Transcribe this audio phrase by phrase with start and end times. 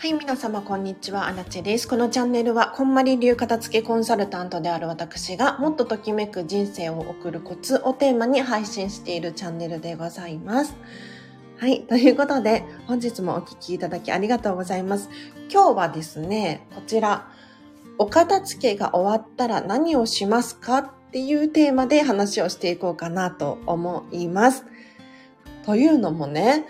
[0.00, 1.26] はい、皆様、こんにちは。
[1.26, 1.86] アラチェです。
[1.86, 10.74] このチャンネルは、こんまり流片付けコンサルタントである私が、もっとときめく人生を送るコツをテーマに配信しているチャンネルでございます。
[11.58, 15.10] はい、ということで、本日もお聴きいただきありがとうございます。
[15.52, 17.28] 今日はですね、こちら、
[17.98, 24.64] お片付けが終わったら何をしますかっていうテーマで話をしていこうかなと思います。
[25.66, 26.64] というのもね、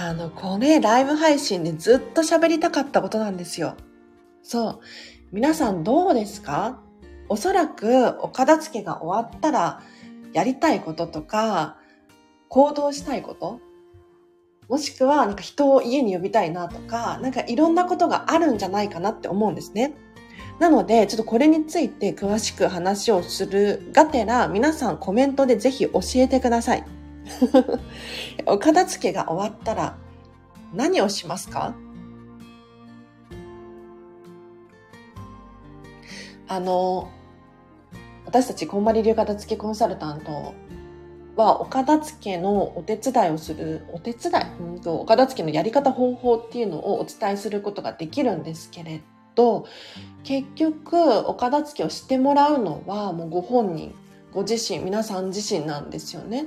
[0.00, 3.74] あの、これ、ライブ配信でずっと喋りたかったことなんですよ。
[4.44, 4.80] そう。
[5.32, 6.78] 皆さんどうですか？
[7.28, 9.82] おそらく、お片付けが終わったら、
[10.32, 11.78] やりたいこととか、
[12.48, 13.58] 行動したいこと？
[14.68, 19.94] もしくは、なんか人を家に呼びたいなとか、なんかいろんなことがあるんじゃないかなって思うんですね。
[20.60, 26.84] なので、ちょっとこれについて詳しく話をするがてら、皆さんコメントでぜひ教えてください。
[28.46, 29.96] お片付けが終わったら
[30.74, 31.74] 何をしますか？
[36.50, 37.10] あの、
[38.24, 40.54] 私たちこんまり流片付けコンサルタント
[41.36, 49.02] は、お片付けのお手伝いをする、お手伝い、うんと、お片付けのやり方方法っていうのをお伝えすることができるんですけれ
[49.34, 49.66] ど、
[50.24, 50.96] 結局、
[51.28, 53.94] お片付けをしてもらうのは、もうご本人、
[54.32, 56.46] ご自身、皆さん自身なんですよね。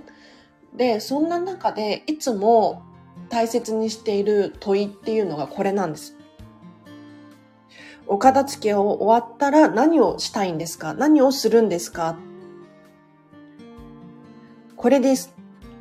[0.75, 2.83] で、そんな中でいつも
[3.29, 6.15] 大切にしている問いっていうのがこれなんです。
[8.07, 10.93] お片付けを終わったら何をしたいんですか？
[10.93, 12.17] 何をするんですか？
[14.75, 15.33] これです。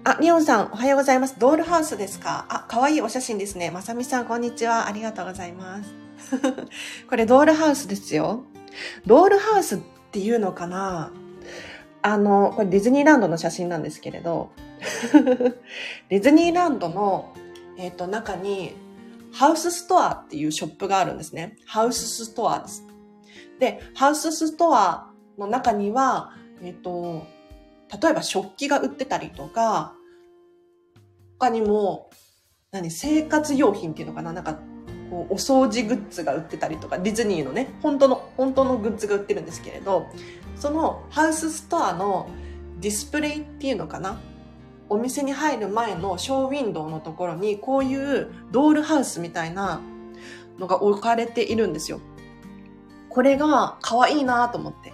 [0.04, 1.36] あ、リオンさん、おはようございます。
[1.38, 2.46] ドールハウスですか？
[2.48, 3.70] あ、かわいいお写真ですね。
[3.70, 4.86] まさみさん、こんにちは。
[4.86, 5.94] ありがとうございます。
[7.08, 8.44] これ、ドールハウスですよ。
[9.06, 9.78] ドールハウスっ
[10.12, 11.12] ていうのかな？
[12.02, 14.50] あの、これディズニーランドの写真なんですけれど、
[16.08, 17.34] ディズニーランドの、
[17.76, 18.74] えっ、ー、と、中に、
[19.32, 21.56] ハウスストアっていうショップがあるんですね。
[21.66, 22.84] ハウスストアです。
[23.58, 26.32] で、ハウスストアの中には、
[26.62, 27.26] えっ、ー、と、
[28.02, 29.94] 例えば食器が売ってたりとか、
[31.38, 32.10] 他にも、
[32.70, 34.32] 何、生活用品っていうのかな？
[34.32, 34.58] なんか、
[35.10, 40.06] こう、お掃除グッズが売ってたりとか、ディズニーのね、本当の、本当のグッズが売ってるんですけれど、
[40.56, 42.28] そのハウスストアの
[42.80, 44.20] ディスプレイっていうのかな？
[44.90, 49.80] お店に入る前のショーウィンドウのところにこういうドールハウスみたいな
[50.58, 52.00] のが置かれているんですよ。
[53.08, 54.92] これが可愛いなと思って。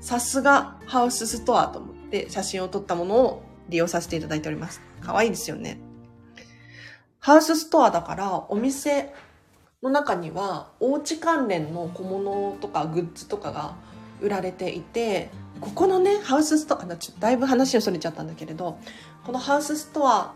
[0.00, 4.80] さすがハウスストアと思って写真を撮ったものを利用させていただいております。
[5.00, 5.80] 可愛いですよね。
[7.18, 9.12] ハウスストアだからお店
[9.82, 13.74] の中にはおうち関連の小物とかグッズとかが
[14.20, 18.78] 売られていてここのねハウスストアちょだいぶ話をそれちゃったんだけれど
[19.24, 20.34] このハウスストア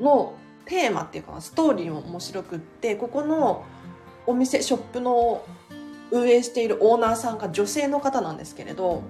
[0.00, 3.64] のテーマっていうかストーリーも面白くってここの
[4.26, 5.44] お店ショップの
[6.10, 9.02] 運営しているオーナーさんが女性の方なんですけれど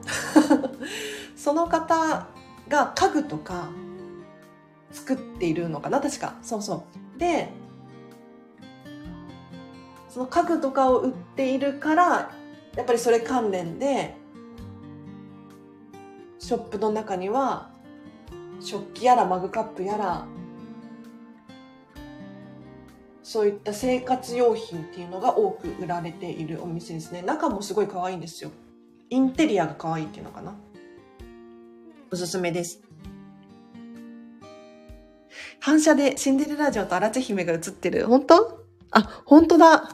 [1.36, 2.26] その方
[2.68, 3.68] が家具とか
[4.92, 6.00] 作っているのかな？
[6.00, 6.34] 確か。
[6.42, 6.84] そうそ
[7.16, 7.18] う。
[7.18, 7.50] で
[10.08, 12.30] その家具とかを売っているから
[12.76, 14.14] やっぱりそれ関連で
[16.42, 17.70] ショップの中には
[18.60, 20.26] 食器やらマグカップやら
[23.22, 27.22] そういった生活用品っていうのが多く売られているお店ですね。
[27.22, 28.50] 中もすごい可愛いんですよ。
[29.08, 30.56] インテリアが可愛いっていうのかな。
[32.10, 32.82] おすすめです。
[35.60, 38.06] 反射でシンデレラ城と荒地姫が映ってる。
[38.06, 38.64] 本当？
[38.90, 39.88] あ本当だ。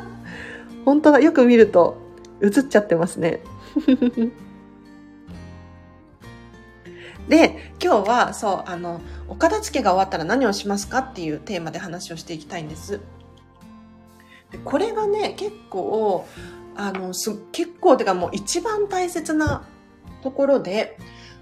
[0.86, 1.20] 本当だ。
[1.20, 1.98] よく見ると
[2.40, 3.42] 映っちゃってますね。
[7.28, 13.00] で、今日は、そう、あの、お片付けが終わったら何をしますかっていうテーマで話をしていきたいんです。
[14.52, 16.24] でこれがね、結構、
[16.76, 19.66] あの、す、結構、てかもう一番大切な
[20.22, 20.98] ところで、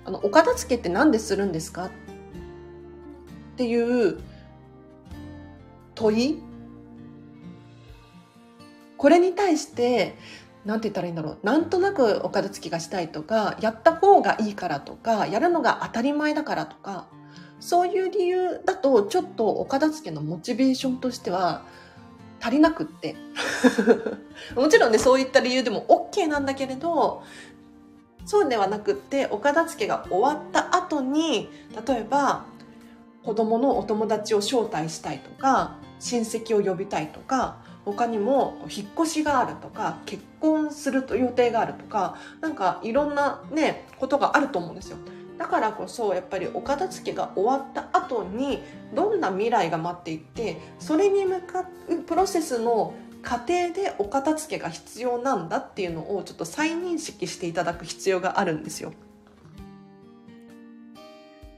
[0.06, 1.90] あの、お片付けって何でするんですかっ
[3.56, 4.20] ていう
[5.94, 6.42] 問い？
[8.96, 10.16] これに対して
[10.64, 11.38] なんて言ったらいいんだろう。
[11.42, 17.06] なんとなくお片付けがしたいとかやった方がいいからとかやるのが当たり前だからとか
[17.60, 21.64] そういう理由だとちょっとお片付けのモチベーションとしては
[22.40, 23.16] 足りなくって。
[24.56, 27.22] もちろんねそういった理由でも OK なんだけれど
[28.26, 31.48] そうではなくってお片付けが終わった後に
[31.86, 32.44] 例えば
[33.22, 44.96] 子供のお友達を招待したいとか親戚を呼びたいとか他にも引っ越しがあるとか結婚すると予定があるとかなんかいろんなねことがあると思うんですよ
[45.38, 48.62] だからこそやっぱりお片付けが終わった後に
[48.94, 52.94] どんな未来が待っていてそれに向かうプロセスの
[53.24, 58.92] 過程でお片付けが必要なんだっていうのをちょっと再認識していただく必要があるんですよ。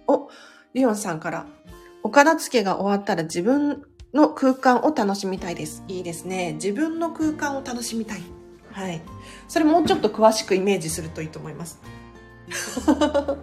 [0.07, 0.31] お、
[0.75, 1.47] リオンさんから。
[2.05, 3.83] お片付けが終わったら自分
[4.17, 5.85] の空間を楽しみたいです。
[5.87, 6.55] いいですね。
[6.55, 8.23] 自分の空間を楽しみたい。
[8.73, 9.03] はい。
[9.47, 11.81] それもうちょっと詳しくイメージするといいと思います。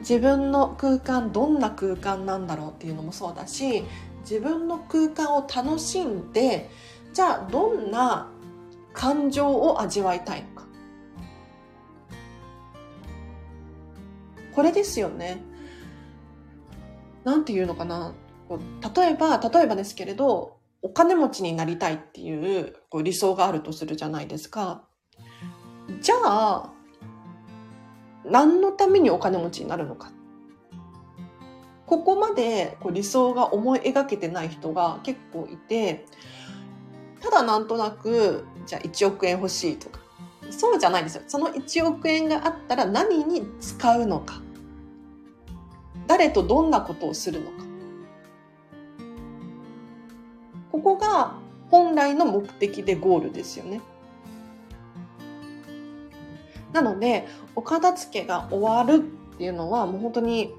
[0.00, 3.84] 自分の空間どんな空間なんだろうっていうのもそうだし
[4.20, 6.70] 自分の空間を楽しんで
[7.12, 8.30] じゃあどんな
[8.92, 10.66] 感情を味わいたいのか
[14.54, 15.42] これですよね
[17.24, 18.14] なんていうのかな
[18.48, 24.84] 例えば例えばですけれどお金持ちになりたいっていうこう理想があるとするじゃないですか
[26.00, 26.72] じゃあ
[28.28, 30.10] 何のためにお金持ちになるのか。
[31.86, 36.04] ここまでこう理想が思い描けてない人が結構いて、
[37.20, 40.00] ただなんとなく、じゃあ1億円欲しいとか。
[40.50, 41.22] そうじゃないですよ。
[41.26, 44.40] その1億円があったら何に使うのか。
[46.08, 47.65] 誰とどんなことをするのか。
[50.76, 51.36] ここが
[51.70, 53.80] 本来の目的でゴールですよね。
[56.74, 60.52] なので、お片付けが終わるっていうのはもう本当に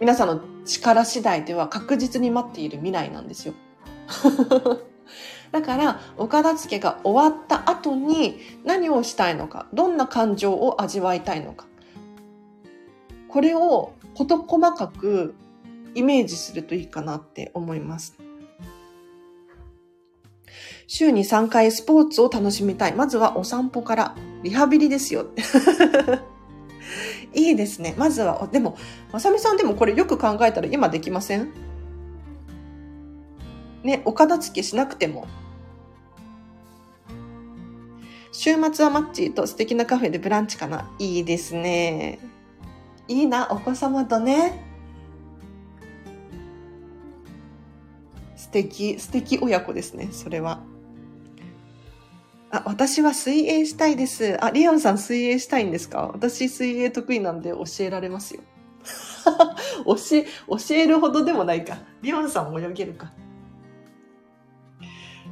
[0.00, 3.54] 皆さんの力次第では確実に待っている未来なんですよ。
[5.50, 11.66] だから、お片付けが終わった後に何をしたいのか、どんな感情を味わいたいのか。
[13.28, 15.34] これを事細かく
[15.94, 18.23] イメージするといいかなって思います。
[20.96, 22.94] 週に3回スポーツを楽しみたい。
[22.94, 24.14] まずはお散歩から。
[24.44, 25.26] リハビリですよ。
[27.34, 27.96] いいですね。
[27.98, 28.76] まずは、でも、
[29.10, 31.50] まさみさんでもこれよく考えたら今できません？
[33.82, 35.26] ね、お片付けしなくても。
[38.30, 40.88] 週末はマッチーと素敵なカフェでブランチかな？
[41.00, 42.20] いいですね。
[43.08, 44.62] いいな、お子様とね。
[48.36, 50.62] 素敵、素敵親子ですね、それは。
[52.54, 54.36] あ、私は水泳したいです。
[54.40, 56.10] あ、リオンさん水泳したいんですか？
[56.12, 58.42] 私水泳得意なんで教えられますよ。
[59.84, 61.78] 教え、教えるほどでもないか。
[62.02, 63.12] リオンさんも泳げるか。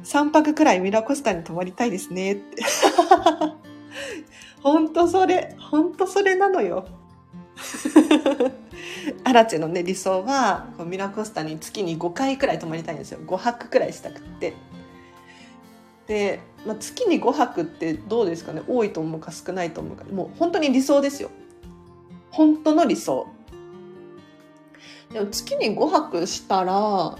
[0.03, 2.61] 3泊くらいミラコスタに泊まりたいですねって。
[4.61, 6.85] ほんとそれ、ほんとそれなのよ。
[9.23, 13.19] アラチェのね、理想は、ミラコスタに月に5回くらい泊まりたいんですよ。
[13.25, 14.53] 5泊くらいしたくって。
[16.07, 18.61] で、まあ、月に5泊ってどうですかね？
[18.67, 20.05] 多いと思うか少ないと思うか。
[20.05, 21.29] もう本当に理想ですよ。
[22.31, 23.27] 本当の理想。
[25.11, 27.17] でも月に5泊したら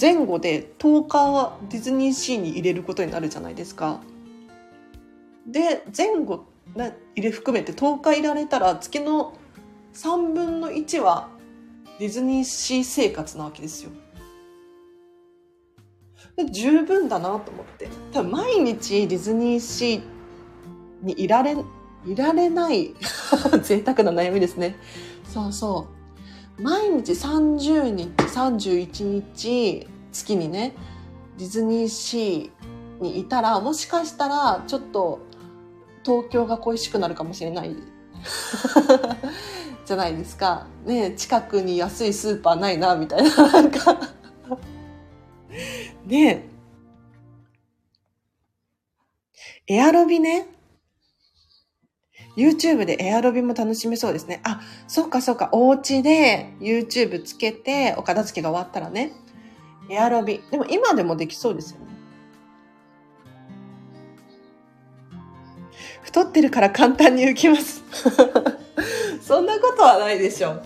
[0.00, 4.00] 前後で10日はディズニーシーに入れることになるじゃないですか。
[5.46, 6.44] で前後
[6.74, 9.34] 入れ含めて10日いられたら月の
[9.94, 11.28] 3分の1は
[11.98, 13.90] ディズニーシー生活なわけですよ。
[16.44, 17.88] 十分だなと思って。
[18.12, 21.56] 多分毎日ディズニーシーにいられ、
[22.04, 22.94] いられない
[23.62, 24.76] 贅沢な悩みですね。
[25.24, 25.86] そうそ
[26.58, 26.62] う。
[26.62, 30.74] 毎日30日、31日、月にね、
[31.38, 35.20] ディズニーシーにいたら、もしかしたら、ちょっと、
[36.04, 37.76] 東京が恋しくなるかもしれない。
[39.84, 40.66] じゃないですか。
[40.84, 43.98] ね近くに安いスーパーないな、みたいな、なんか
[46.06, 46.44] で、
[49.66, 50.46] エアロビね。
[52.36, 54.40] YouTube でエアロビも楽しめそうですね。
[54.44, 55.48] あ、そっかそっか。
[55.52, 59.12] お家で YouTube つけてお片付けが終わったらね。
[59.90, 60.42] エアロビ。
[60.50, 61.86] でも今でもできそうですよね。
[66.02, 67.82] 太ってるから簡単に浮きます。
[69.20, 70.62] そんなことはないでしょ。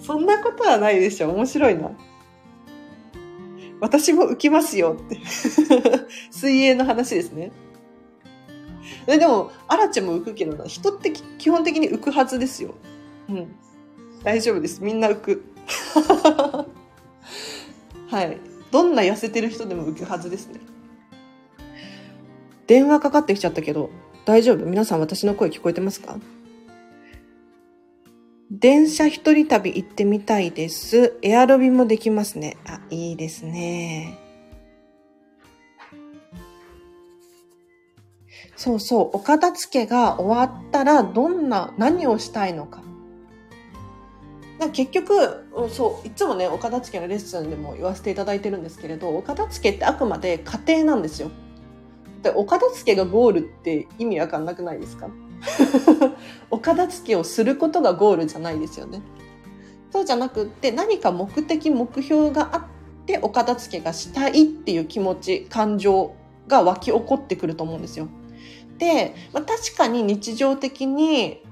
[0.00, 1.30] そんなことはないでしょ。
[1.30, 1.90] 面白いな。
[3.80, 5.20] 私も浮きますよって
[6.30, 7.52] 水泳の話ですね。
[9.06, 12.74] でも、アラちゃんも浮くけどな、人って基本的に浮くはずですよ。
[13.28, 13.54] うん。
[14.22, 14.82] 大丈夫です。
[14.82, 15.44] みんな浮く。
[18.08, 18.38] はい。
[18.70, 20.60] どんな痩せてる人でも浮くはずですね。
[22.66, 23.90] 電話かかってきちゃったけど、
[24.24, 24.64] 大丈夫？
[24.66, 26.16] 皆さん私の声聞こえてますか？
[28.50, 31.18] 電車一人旅行ってみたいです。
[31.22, 32.56] エアロビもできますね。
[32.66, 34.18] あ、いいですね。
[38.54, 42.82] そうそう、お片付けが終わったらどんな、何をしたいのか。
[44.72, 51.30] 結局、そう、いつもね、お片付けのレッスンでも言わせていただいてるんですけれど、お片付けってあくまで過程なんですよ。
[52.22, 55.08] で、お片付けがゴールって意味わかんなくないですか？
[56.50, 59.02] お片付けをすることがゴールじゃないですよね。
[59.90, 62.62] そうじゃなくって何か目的、目標があっ
[63.06, 66.14] てお片付けがしたいっていう気持ち、感情
[66.48, 68.08] が湧き起こってくると思うんですよ。
[68.78, 71.42] で、まあ、確かに日常的に、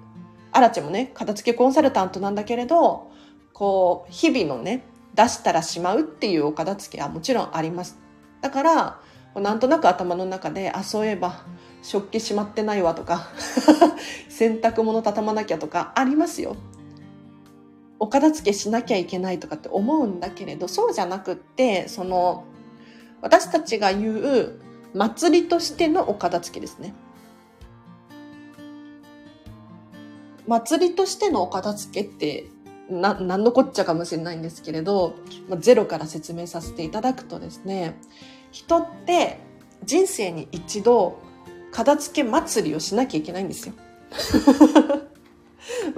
[0.52, 3.10] アラチェもね、片付けコンサルタントなんだけれど、
[3.52, 7.98] こう、日々のね、出したらしまうっていうお片付けはもちろんあります。
[8.40, 9.00] だから、
[9.36, 11.44] なんとなく頭の中で、あ、そういえば、
[11.84, 13.28] 食器しまってないわとか
[14.30, 16.56] 洗濯物畳まなきゃとかありますよ。
[17.98, 22.44] お片付けしなきゃいけないとかって思うんだけれど、そうじゃなくって、その、
[23.20, 24.60] 私たちが言う
[24.94, 26.94] 祭りとしてのお片付けですね。
[30.46, 32.46] 祭りとしてのお片付けって
[32.88, 35.16] な、なんのこっちゃかもしれないんですけれど、
[35.48, 37.98] まあ、ゼロから説明させていただくとですね、
[38.52, 39.38] 人って
[39.84, 41.18] 人生に一度
[41.74, 43.74] 片付け祭りをしなきゃいけないんですよ。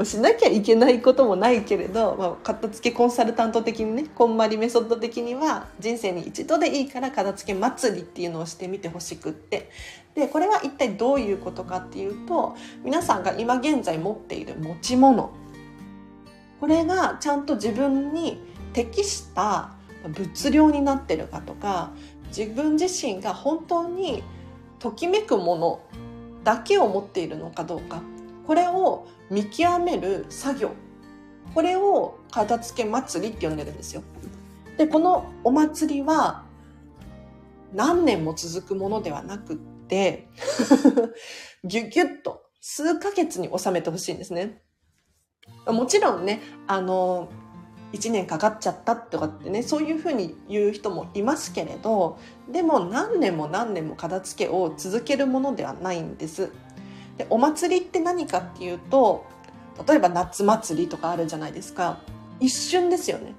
[0.04, 9.71] しなきゃいけないこともないけれど、まあ、片付けコンサルタント的にねこんまりメソッド的には人生に一度でいいから片付け祭りっていうのをしてみてほしくって
[10.14, 12.54] でこれは一体どういうことかっていうと
[12.85, 15.30] 皆さんが今現在持っている持ち物
[16.61, 18.40] これがちゃんと自分に
[18.73, 19.73] 適した
[20.09, 21.90] 物量になってるかとか
[22.28, 24.23] 自分自身が本当に
[24.78, 25.80] ときめくもの
[26.45, 28.02] だけを持っているのかどうか。
[28.47, 30.71] これを見極める作業。
[31.54, 34.02] これを片付け祭りって呼んでるんですよ。
[34.76, 36.45] でこのお祭りは
[37.73, 40.28] 何年も続くものではなくって
[41.64, 44.62] ギュギュッと数ヶ月に収めてほしいんですね。
[45.66, 47.28] もちろんねあの
[47.93, 52.19] 1年かかっちゃったとかってねそういうふうに言う人もいますけれど
[52.50, 56.50] でも何年も何年も片付けを続けるものではないんです。
[57.16, 59.25] でお祭りって何かっていうと
[59.87, 62.00] 例えば夏祭りとかあるじゃないですか。
[62.40, 63.35] 一瞬ですよね。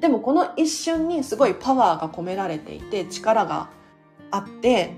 [0.00, 3.70] でもこの一瞬にすごいパワーが込められていて力が
[4.30, 4.94] あって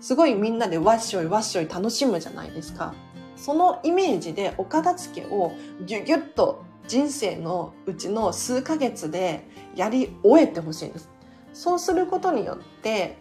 [0.00, 2.94] すごいみんなでわっしょいわっしょい楽しむじゃないですか。
[3.36, 5.52] そのイメージでお片付けを
[5.86, 11.08] ギュギュッと人生のうちの数ヶ月でやり終えてほしいんです
[11.52, 13.16] そうすることによって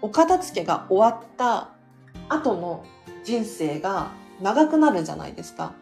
[0.00, 1.70] お片付けが終わった
[2.28, 2.84] 後の
[3.24, 5.72] 人生が長くなるじゃないですか。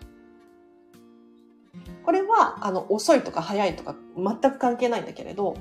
[2.05, 5.57] これは、あの、遅いとか早いとか全く関係ないんだけれど、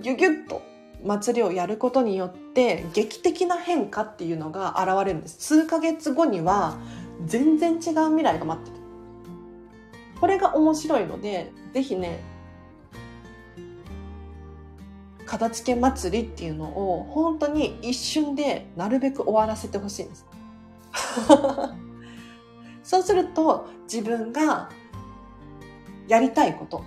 [0.00, 0.62] ギュギュッと
[1.04, 5.36] 祭りをやることによって劇的な変化っていうのが現れるんです。
[5.40, 6.78] 数ヶ月後には
[7.26, 8.79] 全然違う未来が待ってる。
[10.20, 12.20] これが面白いので、ぜひね、
[15.24, 20.26] 片付け祭りっていうのを本当に一瞬でなるべく終わらせてほしいんです。
[22.82, 24.70] そうすると自分が
[26.08, 26.84] やりたいこと、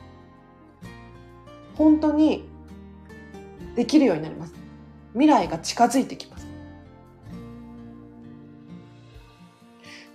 [1.75, 2.48] 本当に
[3.75, 4.54] できるようになります。
[5.13, 6.33] 未来が近づいてきます。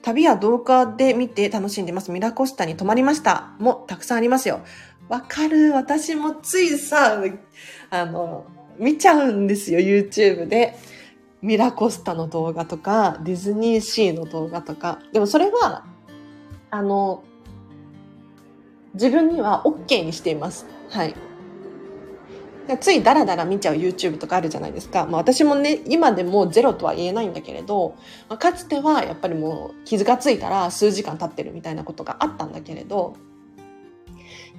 [0.09, 2.11] 旅や動画で見て楽しんでます。
[2.11, 3.53] ミラコスタに泊まりました。
[3.59, 4.61] もたくさんありますよ。
[5.11, 5.73] わかる。
[5.73, 7.23] 私もついさ、
[7.91, 8.47] あの、
[8.79, 10.77] 見ちゃうんですよ、YouTube で。
[11.43, 14.99] ミラコスタの動画とか、ディズニーシーの動画とか。
[15.13, 15.85] でもそれは、
[16.71, 17.23] あの、
[18.95, 20.65] 自分には OK にしています。
[20.89, 21.15] はい。
[22.77, 25.07] ついダラダラ見ちゃう YouTube とかあるじゃないですか。
[25.07, 27.95] まあ私もね、今でもゼロとは言えないんだけれど、
[28.29, 33.17] まあ、かつてはやっぱりもう傷がついたら数時間経ってるみたいなことがあったんだけれど、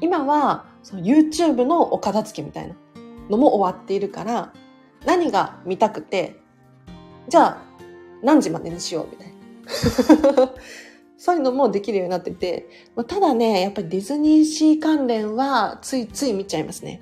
[0.01, 2.75] 今はその YouTube のお片付けみたいな
[3.29, 4.53] のも終わっているから、
[5.05, 6.39] 何が見たくて、
[7.27, 7.61] じゃあ
[8.23, 10.53] 何時までにしようみたいな。
[11.21, 12.69] そういうのもできるようになってて、
[13.07, 17.01] ただね、やっぱりディズニーシー関連はついつい見ちゃいますね。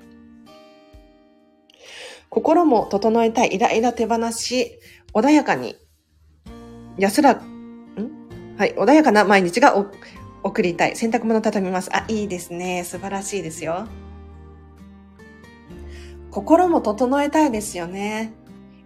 [2.30, 4.78] 心も整えたいイライラ手放し、
[5.14, 5.76] 穏やかに、
[6.98, 7.40] 安ら、ん？
[8.58, 9.76] はい、穏やかな毎日が
[10.42, 10.96] 送りたい。
[10.96, 11.90] 洗濯物畳みます。
[11.94, 12.84] あ、いいですね。
[12.84, 13.86] 素晴らしいですよ。
[16.30, 18.34] 心も整えたいですよね。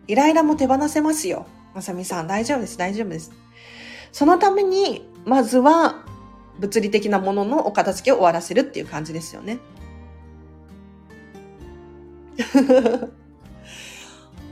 [0.07, 1.47] イライラも手放せますよ。
[1.75, 2.79] まさみさん、大丈夫です。
[2.79, 3.33] 大丈夫です。
[4.13, 6.05] そのために、まずは、
[6.59, 9.59] 物理的なもののお片付けを終わらせるっていう感じですよね。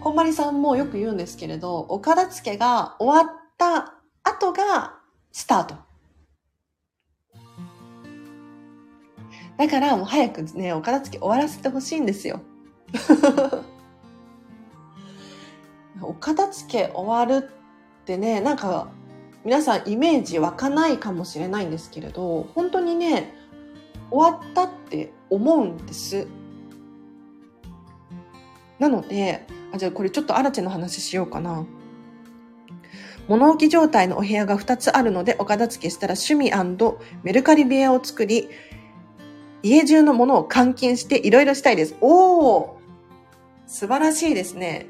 [0.00, 4.94] こんまりさんもよく言うんですけれど、お片付けが終わった後が
[5.30, 5.74] スタート。
[9.58, 12.40] だからもう早くね、お片付け終わらせてほしいんですよ。
[16.00, 17.50] お片付け終わるっ
[18.06, 18.88] てね、なんか
[19.44, 23.34] 皆さんイメージ湧かないかもしれないんですけれど、本当にね、
[24.10, 26.26] 終わったって思うんです。
[28.78, 31.64] なので、あ、じゃあこれちょっとアラチェの話しようかな。
[33.28, 36.50] 物置状態のお部屋が2つあるので、お片付けしたら趣味
[37.22, 38.48] メルカリ部屋を作り、
[39.62, 41.94] 家中のものを換金していろいろしたいです。
[42.00, 42.80] おー
[43.66, 44.86] 素晴らしいですね。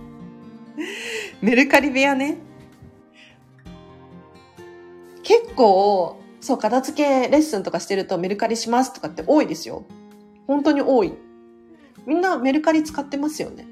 [1.40, 2.36] メルカリ部屋ね。
[5.22, 9.86] 結構、そう、片付けレッスンとかしてるとメルカリしますとかって多いですよ。
[10.46, 11.14] 本当に多い。
[12.06, 13.66] みんなメルカリ使ってますよね。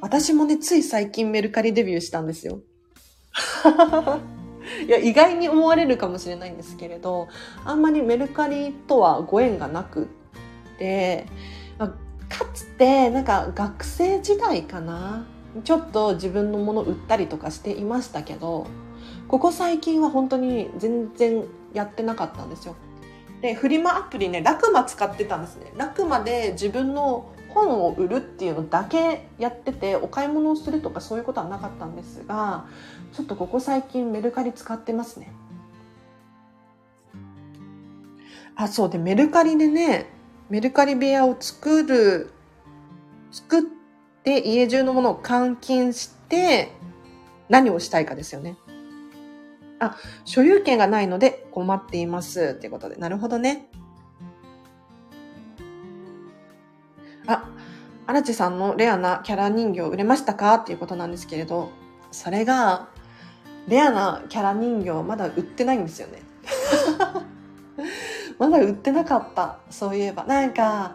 [0.00, 2.60] 私もね、つい最近メルカリデビューしたんですよ。
[4.86, 7.28] いや、意外に思われるかもしれないんですけれど、
[7.64, 11.26] あんまりメルカリとはご縁がなくって、
[12.28, 15.26] かつて、なんか学生時代かな、
[15.64, 18.66] ちょっと自分のもの売ったりとかしていましたけど、
[19.26, 22.76] ここ最近は本当に全然やってなかったんですよ。
[23.40, 25.72] で、フリマアプリね、ラクマ使ってたんですね。
[25.76, 32.66] ラクマで自分の本を売るっていうのだけやっててお買い物をするとかそういうことはなかったんですが
[33.12, 35.32] ちょっとここ最近メルカリ使ってますね
[38.54, 40.06] あそうでメルカリでね
[40.50, 42.30] メルカリ部屋を作る
[43.30, 43.62] 作っ
[44.24, 46.72] て家中のものを換金して
[47.48, 48.56] 何をしたいかですよね
[49.80, 53.68] あ所有権がないので困っていますっていうことでなるほどね
[57.28, 57.44] あ、
[58.06, 60.54] 荒地さんのレアなキャラ人形売れましたか？
[60.54, 61.70] っていうことなんですけれど、
[62.10, 62.88] それが、
[63.68, 66.22] レアなキャラ人形まだ売ってないんですよね。
[68.38, 69.58] まだ売ってなかった。
[69.68, 70.24] そういえば。
[70.24, 70.94] なんか、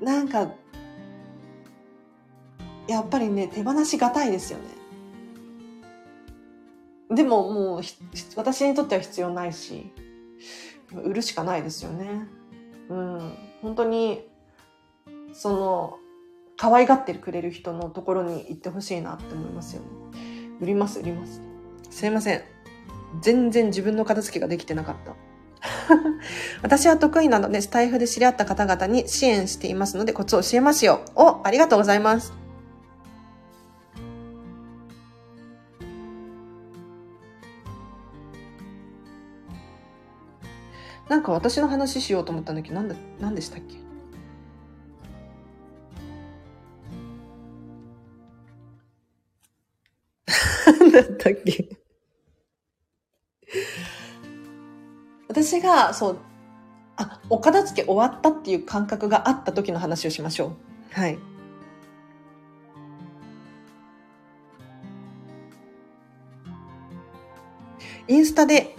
[0.00, 0.52] なんか、
[2.86, 4.64] やっぱりね、手放しがたいですよね。
[7.10, 7.82] でももう、
[8.36, 9.90] 私にとっては必要ないし、
[10.92, 12.26] 売るしかないですよね。
[12.88, 13.32] うん。
[13.62, 14.26] 本当に、
[15.32, 15.98] その、
[16.56, 19.88] 可愛がってくれる人のところに行ってほしいなって思いますよね。
[20.60, 21.40] 売ります、売ります。
[21.90, 22.42] すいません。
[23.20, 25.14] 全然自分の片付けができてなかった。
[26.62, 31.00] 私は得意なので、スタイフで知り合った方々に支援していますので、コツを教えますよ。
[31.14, 32.47] お、ありがとうございます。
[41.08, 43.76] なんか私の話しようと思ったんだけど、なんだ、なんでしたっけ？
[50.70, 51.68] なんだったっけ？
[55.28, 56.18] 私が、そう、
[56.96, 60.52] あ、お片付け終わったっていう感覚があった時の話をしましょ
[60.94, 61.00] う。
[61.00, 61.18] はい。
[68.08, 68.74] インスタで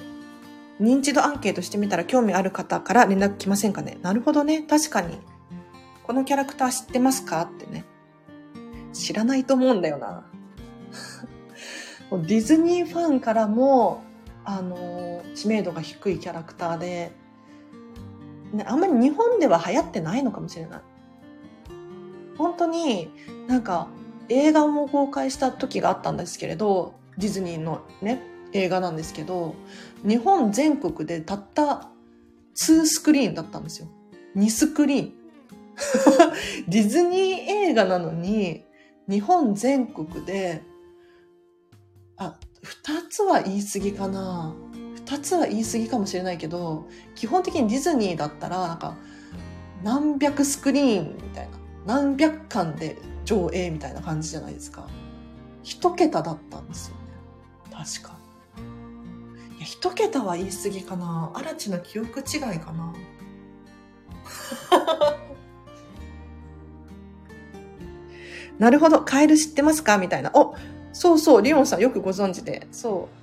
[0.80, 3.98] 認知度アンケートしてみたら興味ある方から連絡来ませんかね？
[4.02, 4.64] なるほどね。
[4.64, 5.18] 確かに。
[6.04, 7.42] このキャラクター知ってますか？
[7.42, 7.86] ってね。
[8.94, 10.26] 知らないと思うんだよな。
[12.12, 14.04] ディズニーファンからも、
[14.46, 17.12] あの知名度が低いキャラクターで、
[18.52, 20.82] ね、あんまり日本では流行ってないのかもしれない。
[22.38, 23.12] 本当に
[23.48, 23.90] なんか
[24.30, 29.56] 映画も公開した時があったんですけれど、ディズニーのね、映画なんですけど、
[30.04, 31.90] 日本全国でたった
[32.60, 33.88] 2スクリーンだったんですよ。
[34.36, 35.14] 2スクリーン。
[36.68, 37.22] ディズニー
[37.70, 38.66] 映画なのに、
[39.08, 40.62] 日本全国で、
[42.18, 44.54] あ、2つは言い過ぎかな。
[45.06, 48.96] 2つは言い過ぎかもしれないけど、基本的にディズニーだったら、なんか、
[49.84, 51.58] 何百スクリーンみたいな。
[51.86, 54.88] 何百巻で上映みたいな感じじゃないですか。
[55.64, 57.02] 一桁だったんですよね。
[57.72, 58.19] 確か。
[59.60, 61.32] や、一桁は言い過ぎかな。
[61.34, 62.94] アラチの記憶違いかな。
[68.58, 69.02] なるほど。
[69.02, 69.98] カエル知ってますか？
[69.98, 70.32] みたいな。
[70.34, 70.56] お、
[70.92, 72.68] そうそう、リオンさんよくご存知で。
[72.72, 73.16] そう。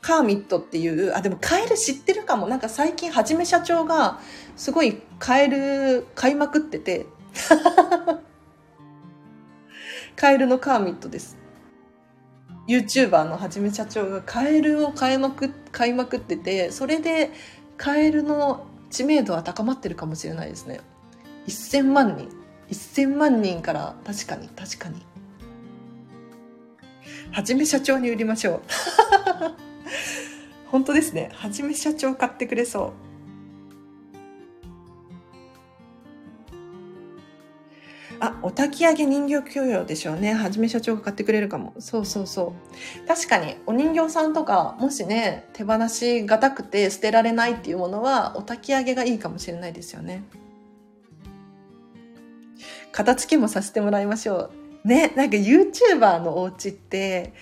[0.00, 2.46] カーミットっていう、あ、でもカエル知ってるかも。
[2.46, 4.18] なんか最近、はじめ社長が、
[4.56, 7.06] すごいカエル買いまくってて。
[10.16, 11.36] カエルのカーミットです。
[12.70, 17.30] YouTuber のはじめ社長がカエルを買いまく買いまくっててそれで
[17.76, 20.80] カエルの知名度は高まってるかもしれないですね
[21.48, 22.28] 1000万人
[22.70, 25.02] 1000万人から確かに確かに
[27.32, 28.62] はじめ社長に売りましょう
[30.70, 31.30] 本当ですね。
[31.34, 33.09] はじめ社長買ってくれそう。
[38.20, 40.34] あ、お焚き上げ人形供養でしょうね。
[40.34, 41.72] はじめ社長が買ってくれるかも。
[41.78, 42.52] そうそうそ
[43.04, 43.08] う。
[43.08, 50.22] 確かに、お人形さんとか、もしね、手放しがたくて捨てられないっていうものは、お焚き上げがいいかもしれないですよね。
[52.92, 54.50] 片付けもさせてもらいましょ
[54.84, 54.88] う。
[54.88, 57.32] ね、なんか YouTuber のお家って、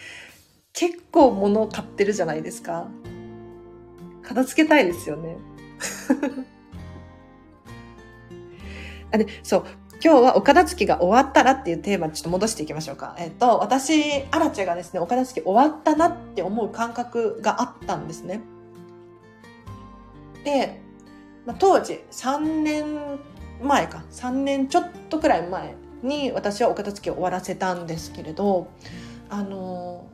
[0.73, 2.87] 結構物を買ってるじゃないですか。
[4.23, 5.37] 片付けたいですよね。
[9.11, 9.65] あで、そう、
[10.03, 13.17] 今日はお片付けが終わったらっていうテーマにちょっと戻していきましょうか。
[13.19, 18.41] えっと、私、アラチェがですね、お片付け終わったなって思う感覚があったんですね。
[20.45, 20.81] で、
[21.47, 23.19] まあ、当時、3年
[23.61, 28.69] 前か、3年ちょっとくらい前に私はお片付けを終わらせたんですけれど、
[29.31, 30.09] あの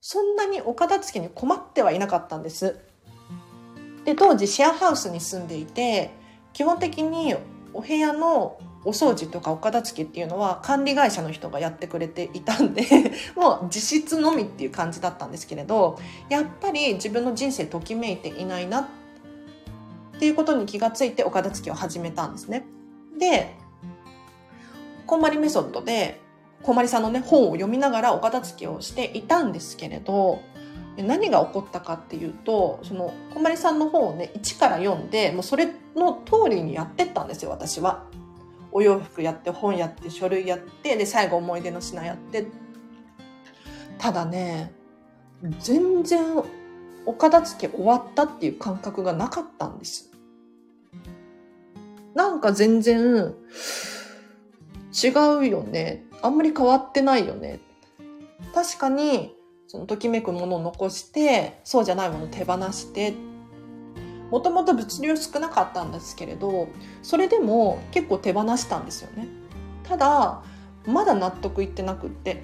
[0.00, 2.78] そんなにお片付けに困ってはいなかったんです。
[4.04, 6.10] で、当時シェアハウスに住んでいて、
[6.52, 7.36] 基本的に
[7.72, 12.82] お部屋のお掃除とかお片付けっていうのは管理会社の人がやってくれていたんで
[13.36, 18.86] もう実質のみっていう感じだったんですけれどやっぱり自分の人生ときめいていないなっ
[20.18, 22.64] ていうことに気がついてお片付けを始めたんですね。
[23.18, 23.54] で
[25.06, 26.20] こんまりメソッドで
[26.62, 30.40] こんまりさんのね本を読みながらお片付けをしていたんですけれど
[30.96, 38.04] 何が起こったかっていうとそのこんまりさんの本をね一から読んでもうそれの通りにやってったんですよ私は。
[38.72, 42.46] お洋服やって本やって書類やってで最後思い出の品やって
[43.98, 44.72] ただね
[45.58, 46.20] 全然
[47.04, 50.10] お片付け終わったっていう感覚がなかったんです。
[52.14, 53.34] なんか全然
[54.92, 56.04] 違うよね。
[56.22, 57.60] あんまり変わってないよね。
[58.54, 59.34] 確かに
[59.70, 63.14] そのときめくものを残して、そうじゃないものを手放して、
[64.28, 66.66] もともと物流少なかったんですけれど、
[67.04, 69.28] それでも結構手放したんですよね。
[69.84, 70.42] ただ、
[70.86, 72.42] まだ納得いってなくって。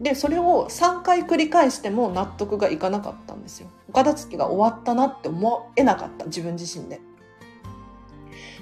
[0.00, 3.68] で、それを3回繰り返しても納得がいかなかったんですよ。
[3.88, 7.00] お片付けが終わったなって思えなかった、自分自身で。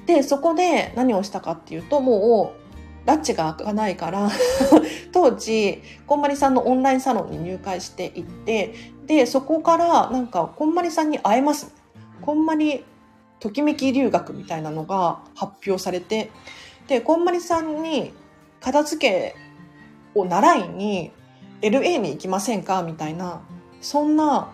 [0.07, 2.64] で、そこで何をしたかっていうと、もう
[3.07, 4.31] 拉致が開かないから
[5.13, 8.75] 当時こんまりさんのオンラインサロンに入会していって
[9.07, 11.75] でそこからなんかこんまりさんに会えます
[12.23, 12.85] こんまり
[13.41, 16.31] ときめき留学みたいなのが発表されて
[16.89, 18.13] でこんまりさんに
[18.61, 19.37] 片付け
[20.15, 21.11] を習いに
[21.61, 22.83] LA に行きませんか？
[22.83, 23.43] みたいな
[23.81, 24.49] そんな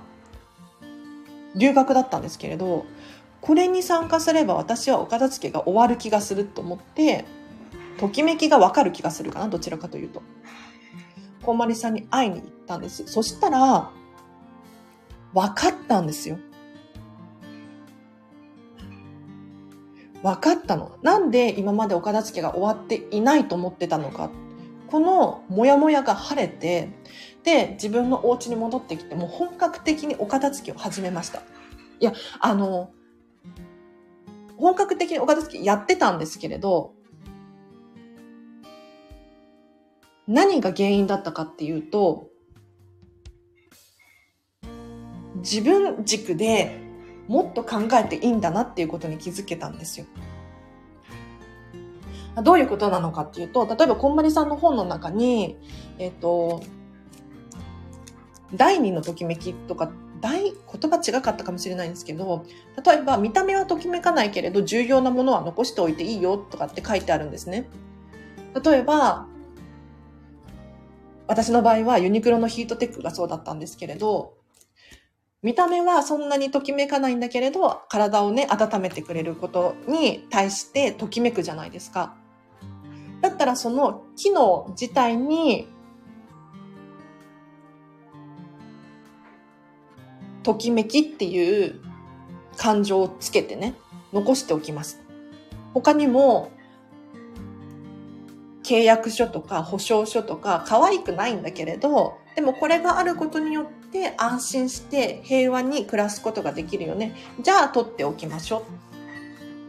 [1.54, 2.84] 留学だったんですけれど
[3.40, 7.24] これに参加すれば私はお片付けが終わる気がすると思って
[8.00, 10.22] ときめきがわかる気がするかな、どちらかというと。
[11.42, 13.06] こんまりさんに会いに行ったんです。
[13.06, 13.90] そしたら、
[15.34, 16.38] 分かったんですよ。
[20.22, 20.96] 分かったの。
[21.02, 24.30] なんで今までお片付けが終わっていないと思ってたのか。
[24.90, 26.88] このモヤモヤが晴れて、
[27.44, 31.42] で、自分のお家に戻ってきて、もう本格的にお片付けを始めました。
[32.00, 32.92] いや、あの、
[34.56, 36.94] 本格的にお片付けやってたんですけれど、
[40.30, 42.28] 何が原因だったかっていうと、
[45.38, 46.78] 自分軸で
[47.26, 50.06] もっと考えていいんだなっていうことに気づけたんですよ。
[52.44, 55.56] どういうことなのかっていうと、例えばこんまりさんの本の中に、
[55.98, 56.62] えっ、ー、と、
[58.54, 59.90] 第二のときめきとか、
[60.20, 62.44] 大、言葉違かったかもしれないんですけど、
[62.84, 67.68] 例えば見た目はときめかないけれど重要なものは残しておいていいよとかって書いてあるんですね。
[68.64, 69.26] 例えば、
[71.30, 74.34] 私の場合はユニクロのヒートテックがそうだったんですけれど、
[75.44, 82.16] 見た目はそんなにときめかないんだけれど、体をね、温めてくれることに対してときめくじゃないですか。
[83.20, 85.68] だったらその機能自体に、
[90.42, 91.80] ときめきっていう
[92.56, 93.76] 感情をつけてね、
[94.12, 95.00] 残しておきます。
[95.74, 96.50] 他にも、
[98.70, 107.16] 契約書とか保証書とか可愛くないんだけれど、でもこれがあることによって安心して平和に暮らすことができるよね。
[107.40, 108.60] じゃあ取っておきましょう。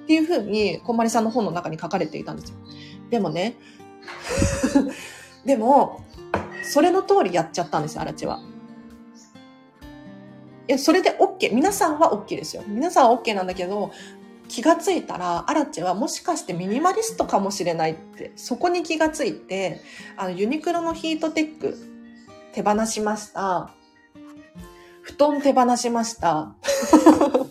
[0.03, 2.57] っていうふうに、こんまりさんの本の中に書かれていたんですよ。
[3.09, 3.55] でもね、
[5.45, 6.03] でも、
[6.61, 8.39] それの通りやっちゃったんですよ、アラチは。
[10.67, 11.55] いや、それで OK。
[11.55, 12.63] 皆さんは OK ですよ。
[12.67, 13.91] 皆さんは OK なんだけど、
[14.51, 19.79] 気がついたら、アラチェはもしかしてミニマリストかもしれないって、そこに気がついて、
[20.17, 21.77] あの、ユニクロのヒートテック
[22.51, 23.71] 手放しました。
[25.03, 26.53] 布団手放しました。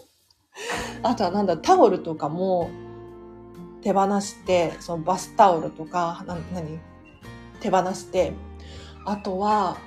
[1.02, 2.68] あとはなんだ、タオルとかも
[3.80, 6.80] 手放して、そのバスタオルとか、な、何？
[7.62, 8.34] 手放して、
[9.06, 9.78] あとは、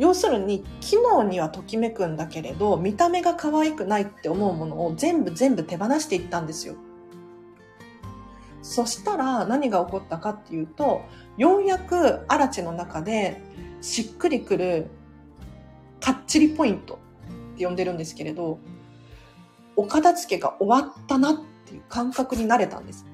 [0.00, 6.74] 要するに機能にはときめくんだけれど見た目が可愛くないって思うものを全部全部手放していったんですよ。
[8.62, 11.02] そしたら何が起こったかっていうと
[11.36, 13.42] ようやくアラチの中で
[13.82, 14.86] しっくりくる
[16.00, 16.98] かっちりポイント
[17.54, 18.58] って呼んでるんですけれど
[19.76, 21.36] お片付けが終わったなっ
[21.66, 23.04] ていう感覚になれたんです。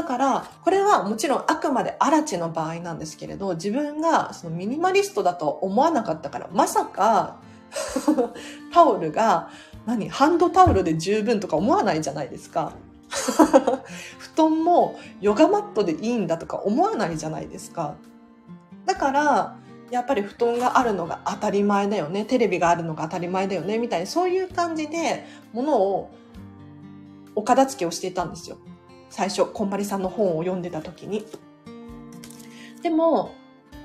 [0.00, 7.36] だから、これはもちろんあくまでアラチの場合なんですけれど、自分がそのミニマリストだと思わなかったから、まさか
[8.72, 9.50] タオルが、
[9.84, 12.72] 何ハンドタオルで十分とか思わないじゃないですか。
[14.18, 17.96] 布団もヨガマットでいいんだとか思わないじゃないですか。
[18.86, 19.56] だから、
[19.90, 22.24] やっぱり布団があるのが当たり前だよね。
[22.24, 23.76] テレビがあるのが当たり前だよね。
[23.76, 26.10] みたいな、そういう感じで、ものを、
[27.34, 28.56] お片付けをしていたんですよ。
[29.10, 31.26] 最初、こんまりさんの本を読んでた時に。
[32.82, 33.34] でも、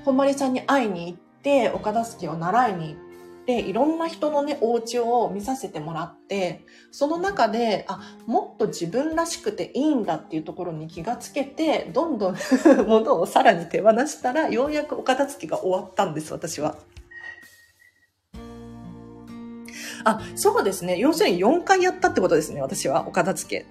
[0.04, 12.36] こんまりさんに会いに行って、お片付けを習いに行って、いろんな人のね、お家を見させてもらって、その中で、あ、もっと自分らしくていいんだっていうところに気がつけて、どんどん
[12.86, 16.76] 物をさらに手放したら、ようやくお片付が終わったんです、私は。
[20.04, 20.98] あ、そうですね。
[20.98, 23.66] 要するに4回やったってことですね、私は、お片付け。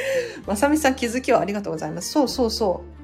[0.46, 2.10] まさみさん気づきをありがとうございます。
[2.10, 2.96] そうそうそう。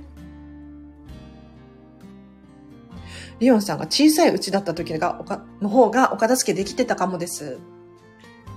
[3.41, 5.25] リオンさんが小さいうちだった時が、
[5.61, 7.59] の方がお片付けできてたかもです。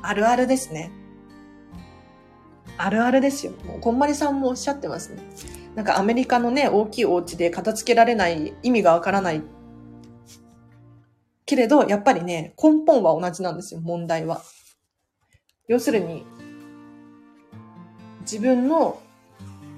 [0.01, 0.91] あるあるですね。
[2.77, 3.53] あるあるですよ。
[3.65, 5.23] もう、こんまりさんもおっしゃってますね。
[5.75, 9.41] なんかアメリカのね、大きいお家で片付けられない意味がわからない。
[11.45, 14.41] けれど、やっぱりね、根本は同じなんですよ、問題は。
[15.67, 16.25] 要するに、
[18.29, 18.99] 自分の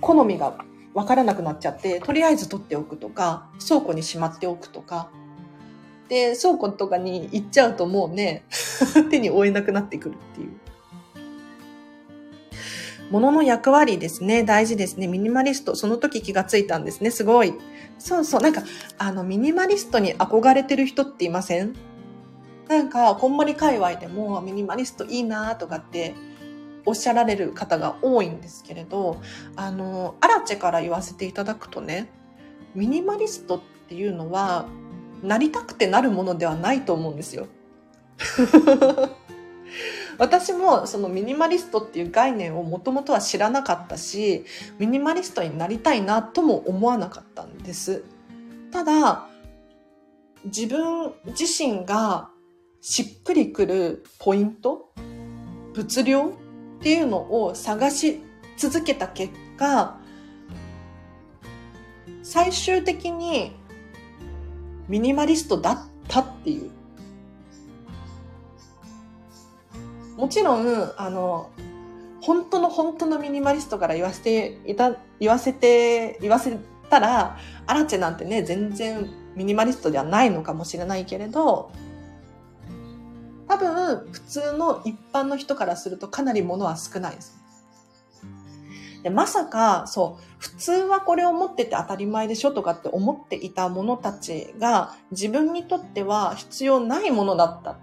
[0.02, 0.56] 好みが
[0.94, 5.10] わからなくなっちゃって、とりあえず取っておくとか、倉庫にしまっておくとか。
[6.10, 8.46] で、倉庫とかに行っちゃうともうね、
[9.12, 10.52] 手に負えなくなってくるっていう。
[13.12, 14.44] 物の役割ですね。
[14.44, 15.08] 大事ですね。
[15.08, 15.76] ミニマリスト。
[15.76, 17.12] その時気がついたんですね。
[17.12, 17.54] すごい。
[18.00, 18.42] そうそう。
[18.42, 18.64] なんか、
[18.98, 21.74] あの、ミニマリストに憧れてる人っていません？
[22.68, 26.16] なんか、こんまり界隈でもミニマリストいいなとかって
[26.88, 29.22] おっしゃられる方が多いんですけれど、
[29.58, 32.08] あの、アラチェから言わせていただくとね、
[32.76, 34.68] ミニマリストっていうのは、
[35.22, 37.48] なりたくてなるものではないと思うんですよ。
[40.18, 44.46] 私もそのミニマリストっていう概念をもともとは知らなかったし、
[44.80, 48.06] ミニマリストになりたいなとも思わなかったんです。
[48.72, 49.28] ただ、
[50.46, 52.30] 自分自身が
[52.80, 54.94] しっくりくるポイント
[55.74, 56.47] 物量
[56.78, 58.24] っていうのを探し
[58.58, 59.98] 続けた結果、
[62.24, 63.56] 最終的に
[64.88, 66.72] ミニマリストだったっていう。
[70.18, 71.50] もちろん、あの、
[72.22, 76.58] 本当の本当のミニマリストから言わせていた、言わせて、言わせ
[76.90, 81.72] たら、アラチェなんてね、全然ミニマリストではないのかもしれないけれど、
[83.58, 87.38] 多分、普通の一般の人からするとかなり物は少ないです。
[89.04, 97.76] でまさか、そう、普通はこれを持ってて当たり前でしょとかって思っていた者たちが自分にとっては必要ないものだったっ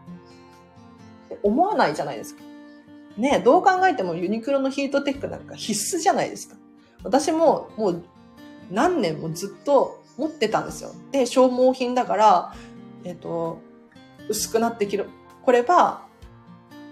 [1.28, 2.42] て思わないじゃないですか。
[3.16, 6.56] ねどう考えてもユニクロのヒートテックなんか必須じゃないですか。
[7.04, 8.04] 私ももう
[8.70, 10.90] 何年もずっと持ってたんですよ。
[11.10, 12.54] で、消耗品だから、
[13.04, 13.60] えっ、ー、と、
[14.28, 15.08] 薄くなってきる、
[15.44, 16.07] これは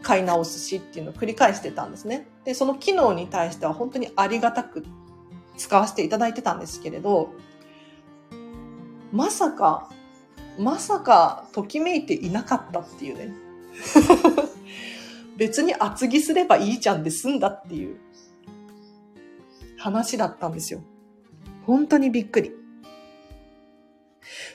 [0.03, 2.27] 買い直すしっていうのを繰り返してたんですね。
[2.45, 4.85] で、その機能に対しては本当にありがたく
[5.57, 7.33] 使わせていただいてたんですけれど、
[9.13, 9.89] まさか、
[10.59, 13.33] まさか、ときめいていなかったっていうね。
[15.37, 17.97] 別に厚着すればいいじゃんで済んだっていう
[19.79, 20.83] 話だったんですよ。
[21.67, 22.62] 本当にびっくり。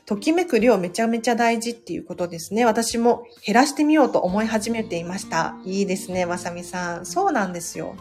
[0.08, 2.64] ときめく量めちゃめちゃ大事っていうことですね。
[2.64, 5.58] 私も減らしてみようと思い始めていました。
[5.66, 7.06] いいですね、まさみさん。
[7.06, 7.94] そうなんですよ。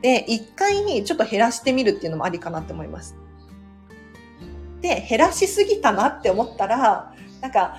[0.00, 3.14] で、一回にちょっと減らしてみるっていうのもありかなって思います。
[4.80, 7.76] で、減らしすぎたなって思ったら、なんか、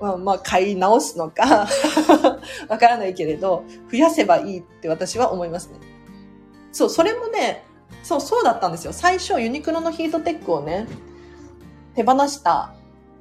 [0.00, 1.66] まあ、まあ、買い直すのか
[2.70, 5.80] わからないけれど、増やせばいいって私は思いますね。
[6.70, 7.64] そう、それもね、
[8.04, 8.92] そう、そうだったんですよ。
[8.92, 10.86] 最初、ユニクロのヒートテックをね、
[11.96, 12.74] 手放した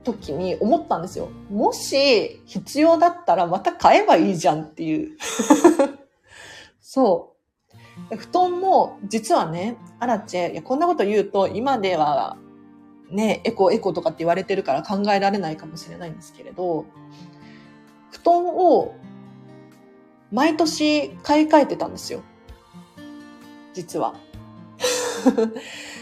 [0.03, 1.29] 時に思ったんですよ。
[1.49, 5.17] もし必要だったらまた買えばいいじゃんっていう。
[6.79, 7.31] そ
[8.11, 8.15] う。
[8.17, 12.37] 布団も実はね、アラチェ、いやこんなこと言うと今では
[13.09, 16.85] ね、エコエコとかって言われてるから考えられないかもしれないんですけれど、
[18.11, 18.95] 布団を
[20.31, 22.21] 毎年買い替えてたんですよ。
[23.73, 24.15] 実は。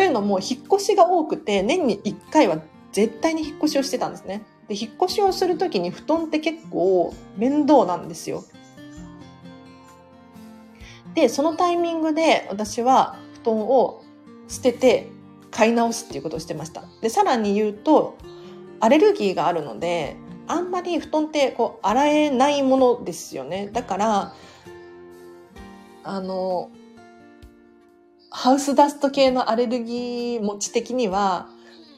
[0.00, 4.46] というのも、引っ越しが多くて、年に1回は絶対に引っ越しをしてたんですね。
[4.66, 8.42] で、引っ越しをするときに布団って結構面倒なんですよ。
[11.12, 14.02] で、そのタイミングで私は布団を
[14.48, 15.10] 捨てて
[15.50, 16.82] 買い直すっていうことをしてました。
[17.02, 18.16] で、さらに言うと、
[18.80, 23.68] アレルギーがあるので、あんまり布団ってこう洗えないものですよね。
[23.70, 24.34] だから、
[26.04, 26.70] あの、
[28.30, 31.48] ハウスダスト系のアレルギー持ち的には、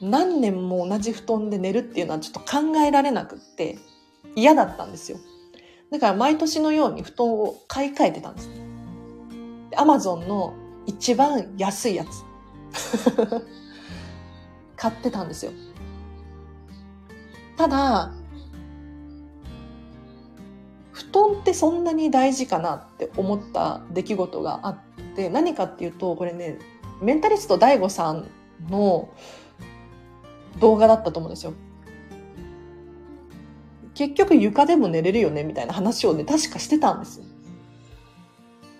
[0.01, 3.77] 何年も同じ布団で寝るっていうのはちょっと考えられなくって
[4.35, 5.19] 嫌だったんですよ。
[5.91, 8.49] だから毎年のように布団を買い替えてたんです。
[9.77, 10.55] アマゾンの
[10.87, 12.23] 一番安いやつ。
[14.75, 15.51] 買ってたんですよ。
[17.55, 18.11] ただ、
[20.91, 26.57] 布団ってそんなに大事かなって思った出来事があってて何かっていうとこれね
[27.01, 28.29] メンタリスト DAIGO さん
[28.69, 29.09] の
[30.59, 31.53] 動画だったと思うんですよ。
[33.95, 37.21] 結局床でも寝れるよねみたいな話をね確かしてたんです。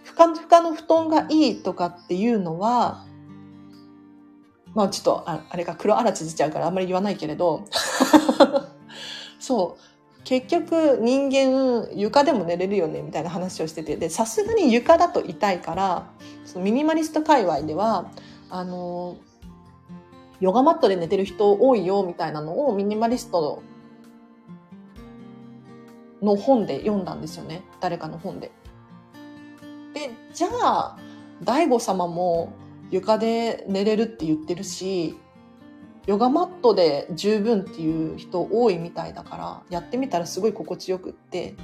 [0.04, 3.06] ふかふかの布団がいいとかっていうのは
[4.74, 7.66] まあちょっとああれか黒あらち出ちゃうからあんまり言わないけれど
[9.40, 9.93] そう
[10.24, 16.08] 結局人間床でも寝れるよねみたいな話をしててでさすがに床だと痛いから
[16.46, 18.10] そのミニマリスト界隈では
[18.50, 19.18] あの
[20.40, 23.64] ヨガマットで寝てる人多いよみたいなのをミニマリスト
[26.22, 28.52] の本で読んだんですよね誰かの本で。
[29.94, 30.98] でじゃあ
[31.44, 32.54] 大悟様も
[32.90, 35.16] 床で寝れるって言ってるし
[36.06, 41.56] ヨガマットで十分っていう人多いみたいだからやってみたらすごい心地よくって。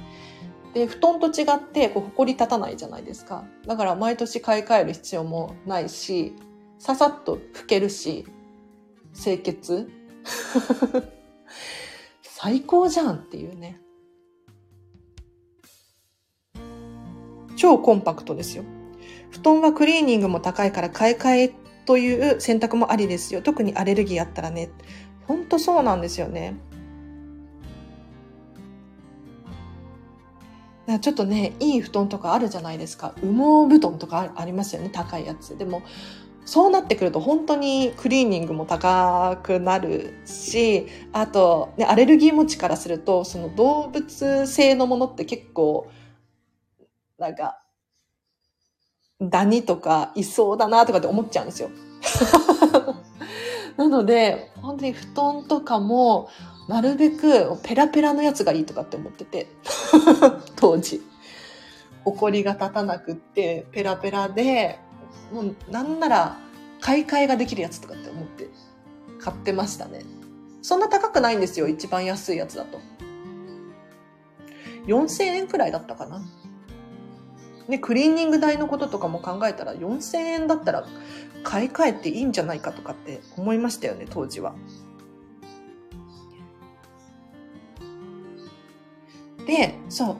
[0.72, 3.44] で布団と違ってこう埃立たないじゃないですか。
[3.66, 6.34] だから毎年買い替える必要もないし
[6.78, 8.24] ささっと拭けるし
[9.14, 9.90] 清潔。
[12.22, 13.80] 最高じゃんっていうね。
[17.56, 18.64] 超コンパクトですよ。
[19.30, 21.48] 布団はクリーニングも高いから買い替え
[21.90, 23.42] という選択もありですよ。
[23.42, 24.70] 特にアレルギーあったらね。
[25.26, 26.54] ほんとそうなんですよね。
[31.00, 33.12] ちょっとね、いい布団とかあるじゃないですか。
[33.20, 34.88] 羽毛布団とかありますよね。
[34.88, 35.58] 高いやつ。
[35.58, 35.82] でも、
[36.44, 45.90] そうなってくると本当にクリーニングも高くなるし、あと、ね、アレルギー持ちからすると、その動物性のものって結構、
[47.18, 47.59] なんか、
[49.20, 51.70] ダニとかいそうだなとかって思っちゃうんですよ。
[53.76, 56.28] なので、本当に布団とかも、
[56.68, 59.48] なるべくペラペラのやつがいいとかって思ってて、
[60.56, 61.02] 当時。
[62.04, 64.78] 怒が立たなくって、ペラペラで、
[65.32, 66.38] もうなんなら
[66.80, 68.48] 買い替えができるやつとかって思って
[69.20, 70.02] 買ってましたね。
[70.62, 72.78] そんな高くないんですよ、一番安いやつだと。
[74.86, 76.22] 4000円くらいだったかな。
[77.70, 80.84] ね、クリーニング代のこととかも考えたら4000円だったら
[81.42, 84.54] 買い替えていいんじゃないかとかって思いましたよね、当時は。
[89.46, 90.16] で、そう。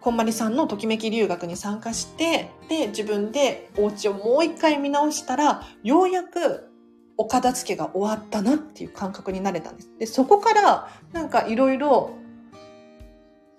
[0.00, 6.72] こんまりさんのときめき留学に参加して、で、自分でお家をもう一回見直したら、ようやく
[7.16, 9.90] お片付けが終わったなっていう感覚になれたんです。
[9.98, 12.10] で、そこから、なんかいろいろ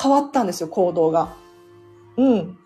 [0.01, 1.33] 変わったんですよ、行動が。
[2.17, 2.57] うん。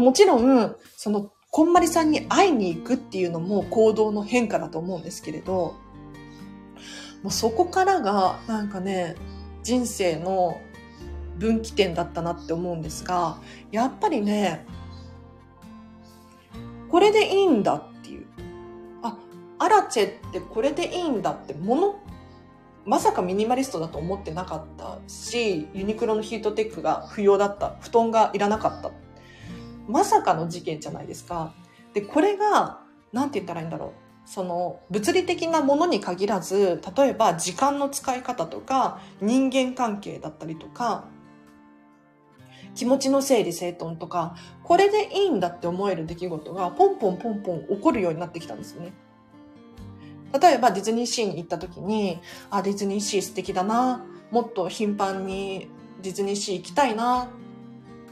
[0.00, 5.74] もちろん、その、こんまりさんに会いに行くっていうのも行動の変化だと思うんですけれど、
[7.22, 9.16] もうそこからが、なんかね、
[9.62, 10.60] 人生の
[11.38, 13.38] 分岐点だったなって思うんですが、
[13.70, 14.66] やっぱりね、
[16.88, 18.26] これでいいんだっていう。
[19.02, 19.16] あ、
[19.58, 22.00] アラチェってこれでいいんだって、もの、
[22.84, 27.76] まさかミニマリストだと思ってなかったし、ユニクロのヒートテックが不要だった。
[27.80, 28.92] 布団がいらなかった。
[29.88, 31.52] まさかの事件じゃないですか。
[31.94, 32.80] で、これが、
[33.12, 33.90] なんて言ったらいいんだろう。
[34.26, 41.04] その物理的なものに限らず例えば時間の使い方とか人間関係だったりとか
[42.74, 44.34] 気持ちの整理整頓とか
[44.64, 48.92] これでいいんだって思える出来事がポンポンポンポン起こるようになってきたんですよね。
[50.40, 52.20] 例えばディズニーシーに行った時に、
[52.50, 54.04] あ、ディズニーシー素敵だな。
[54.30, 55.70] もっと頻繁に
[56.02, 57.28] ディズニーシー行きたいな。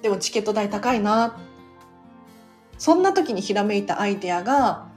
[0.00, 1.36] でもチケット代高いな。
[2.84, 4.88] そんな時にひらめいたアイデアが、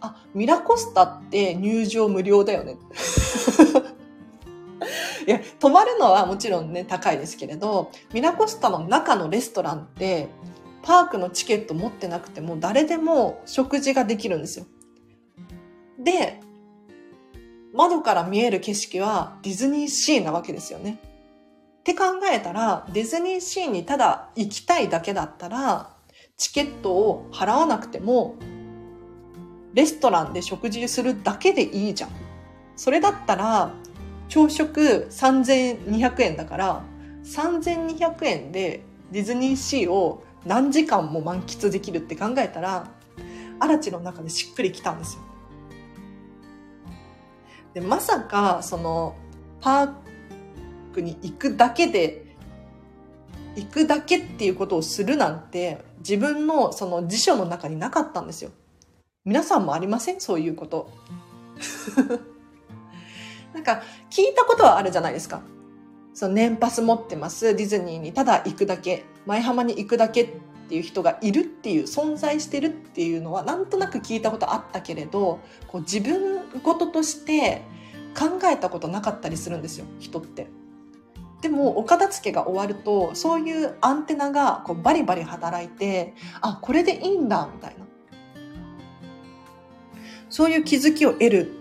[0.00, 2.74] あ、ミラコスタって入場無料だよね。
[5.24, 10.26] いや、泊まるのはもちろんね、高いですけれど、ミラコスタの中のレストランって、
[10.82, 14.66] パークのチケット持ってなくても誰でも食事ができるんですよ。
[16.00, 16.40] で、
[17.72, 20.98] 窓から見える景色はディズニーシーなわけですよね。
[21.78, 25.93] って考えたら、ディズニーシーにただ行きたいだけだったら、
[26.36, 28.36] チケットを払わなくても、
[29.72, 32.10] レストランで食事するだけでいいじゃん。
[32.76, 33.72] それだったら、
[34.28, 36.84] 朝食3200円だから、
[37.24, 42.88] 3200円でディズニーシーを何時間も満喫できるって考えたら、
[43.60, 45.22] アラチの中でしっくりきたんですよ。
[47.74, 49.16] で、まさか、その、
[49.60, 49.92] パー
[50.92, 52.23] クに行くだけで、
[53.56, 58.50] 行くだけっていうことをするなんて、自分のその辞書の中になかったんですよ。
[59.24, 60.20] 皆さんもありません？
[60.20, 60.90] そういうこと。
[63.54, 65.42] なんか、聞いたことはあるじゃないですか。
[66.12, 67.54] その年パス持ってます。
[67.56, 69.04] ディズニーにただ行くだけ。
[69.26, 70.28] 舞浜に行くだけっ
[70.68, 77.62] ていう人がいるっていう、存在してるっていうのはなんとなく聞いたことあったけれど、こう自分事として
[78.18, 80.48] 考えたことなかったりするんですよ、人って。
[81.44, 87.84] でも、お片付けが終わると、そういうアンテナがこうバリバリ働いて、あ、これでいいんだ、みたいな。
[90.30, 91.52] そういう気づきを得る、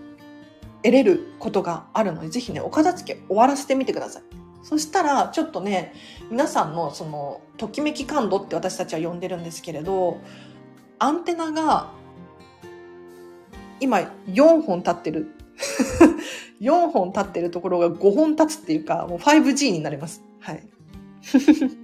[0.84, 4.24] 得れることがあるので、ぜひね、お片付け終わらせてみてください。
[4.64, 5.92] そしたら、ちょっとね、
[6.32, 10.22] 皆さんのその、ときめき感度って私たちは呼んでるんですけれど、
[10.98, 11.92] アンテナが、
[13.82, 15.36] 今4本立ってる。
[16.62, 20.24] 4本立ってるところが5本立つっていうか、もう 5G になります。
[20.40, 20.68] はい。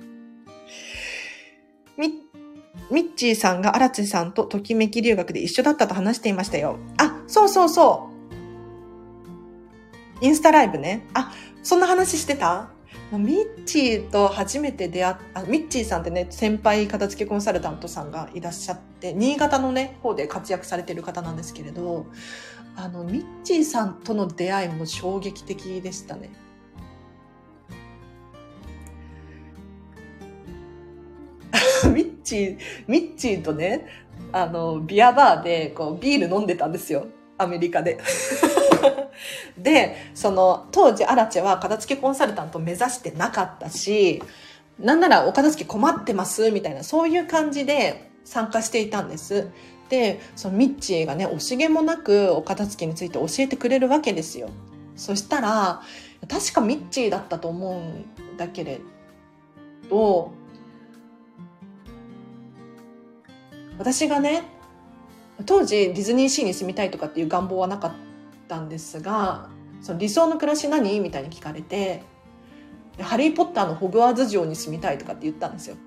[1.97, 2.13] み、
[2.91, 6.78] ミッチーさんが荒地さんとときめき留学で一緒だったと話していましたよ。
[6.97, 8.09] あ、そうそうそ
[10.22, 10.26] う。
[10.26, 11.07] インスタライブね。
[11.13, 11.32] あ、
[11.63, 12.70] そんな話してた？
[13.11, 22.05] ミッチーと初めて出会っあ、ミッチーさんってね、先輩片付けコンサルタントさんがいらっしゃって、新潟のね、方で活躍されてる方なんですけれど、
[22.82, 26.30] あの、ミッチーさんとの出会いも衝撃的でしたね。
[31.93, 32.57] ミッチー、
[32.88, 33.86] ミッチーとね、
[34.32, 37.07] あの、ビアバーで、こう、ビール飲んでたんですよ。
[37.38, 37.99] アメリカで。
[39.59, 44.23] で、その、当時、アラチェは片付けコンサルタント目指してなかったし、
[44.80, 49.49] なんならお片付け困ってますみたいな、そういう感じで参加していたんです。
[49.90, 54.50] で、そのミッチーがね、惜しげもなくお片付けについて教えてくれるわけですよ。
[54.96, 55.82] そしたら、
[56.28, 58.80] 確かミッチーだったと思うんだけれ
[59.90, 60.32] ど、
[63.78, 64.44] 私がね、
[65.46, 67.92] 当時ディズニーシーに住みたいとかっていう願望はなかっ
[68.48, 69.50] たんですが、
[69.82, 71.00] その理想の暮らし何？
[71.00, 72.04] みたいに聞かれて、
[73.00, 75.78] ハリーポッターのホグワーツ城に住みたいとかって言ったんですよ。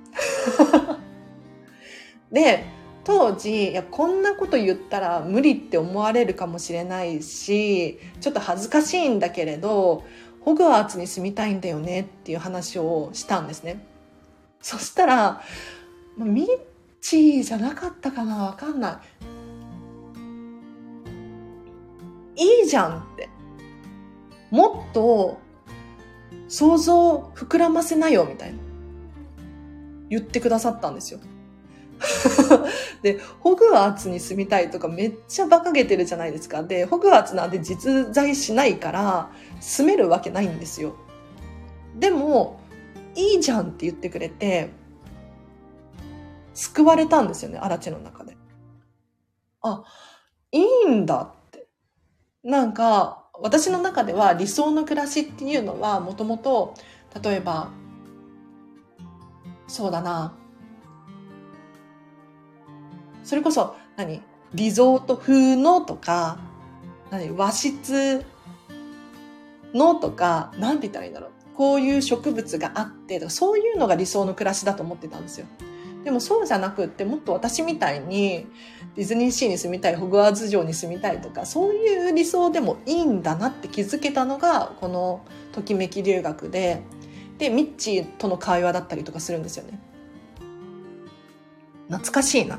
[2.33, 2.65] で、
[3.05, 10.05] 当時、いや、こんなこと言ったら無理って思われるかもしれないし、ちょっと恥ずかしいんだけれど、
[10.41, 13.85] ホグワーツに住みたいんだよねっていう話をしたんですね。
[14.61, 15.43] そしたら、
[16.17, 16.47] ミッ
[17.01, 19.01] チーじゃなかったかなわかんな
[22.37, 22.43] い。
[22.61, 23.29] いいじゃんって。
[24.51, 25.39] もっと
[26.49, 28.59] 想像膨らませなよみたいな。
[30.09, 31.21] 言ってくださったんですよ。
[33.03, 36.63] で、ホグワーツに住みたいとかめっちゃ馬鹿げてるじゃないですか。
[36.63, 39.31] で、ホグワーツなんて実在しないから
[39.61, 40.95] 住めるわけないんですよ。
[41.99, 42.61] でも、
[43.15, 44.71] いいじゃんって言ってくれて、
[46.55, 48.37] 救われたんですよね、アラチェの中で。
[49.63, 49.85] あ、
[50.51, 51.67] いいんだって
[52.45, 56.75] なんか、私の中では理想の暮らしっていうのは、もともと、
[57.23, 57.71] 例えば、
[59.69, 60.37] そうだな。
[63.23, 64.23] それこそ、何？
[64.55, 66.39] リゾート風のとか、
[67.11, 67.31] 何？
[67.31, 68.25] 和室
[69.73, 71.31] のとか、なんて言ったらいいんだろう。
[71.57, 75.47] こういう植物があって、そういうのが理想の暮らしだと思ってたんですよ。
[76.03, 78.47] でもそうじゃなくって、もっと私みたいに
[78.97, 86.83] ディズニーシーに住みたい、ホグワーツ城に住みたいとか、そういう理想でもいいんだなって気づけたのが、このときめき留学で、
[87.39, 89.79] で、ミッチーとの会話だったりとかするんですよね。
[91.89, 92.59] 懐かしいな。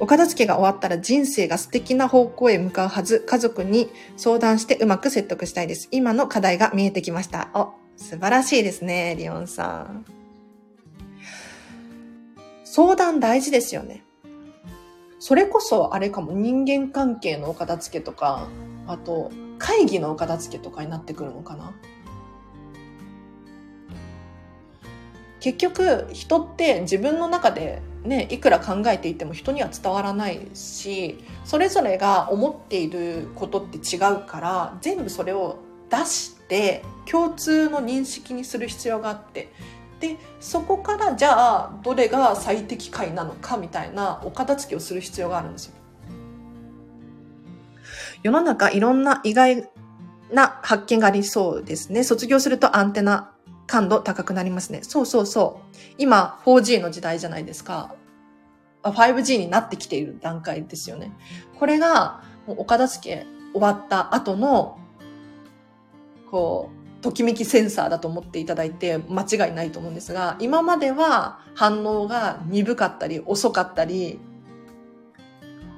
[0.00, 3.20] お片付けが終わったら人生が素敵な方向へ向かうはず。
[3.26, 5.88] 家族に相談してうまく説得したいです。
[5.90, 7.50] 今の課題が見えてきました。
[7.54, 10.04] お、素晴らしいですね、リオンさん。
[12.64, 14.04] 相談大事ですよね。
[15.18, 18.48] それこそあれかも人間関係のお片付けとか、
[18.86, 21.74] あと会議のお片付けとかになってくるのかな。
[25.40, 35.58] 結局人って自分の中でねいくら考えていても人には伝わらないしそれぞれが思っていることって違うから全部それを
[35.90, 39.52] 出して共通の認識にする必要があって
[40.00, 45.74] でそこからじゃあどれが最適解なのかみたいなお片付けをする必要があるんですよ。
[48.22, 49.68] 世の中いろんな意外
[50.32, 52.04] な発見がありそうですね。
[52.04, 53.32] 卒業するとアンテナ
[53.68, 54.80] 感度高くなりますね。
[54.82, 55.76] そうそうそう。
[55.98, 57.94] 今 4G の時代じゃないですか。
[58.82, 61.12] 5G になってきている段階ですよね。
[61.60, 64.78] これがお片付け終わった後の
[66.30, 74.18] こうときめきセンサーだと思っていただいて間違いないと思うんですが、今までは反応が鈍かったり遅かったり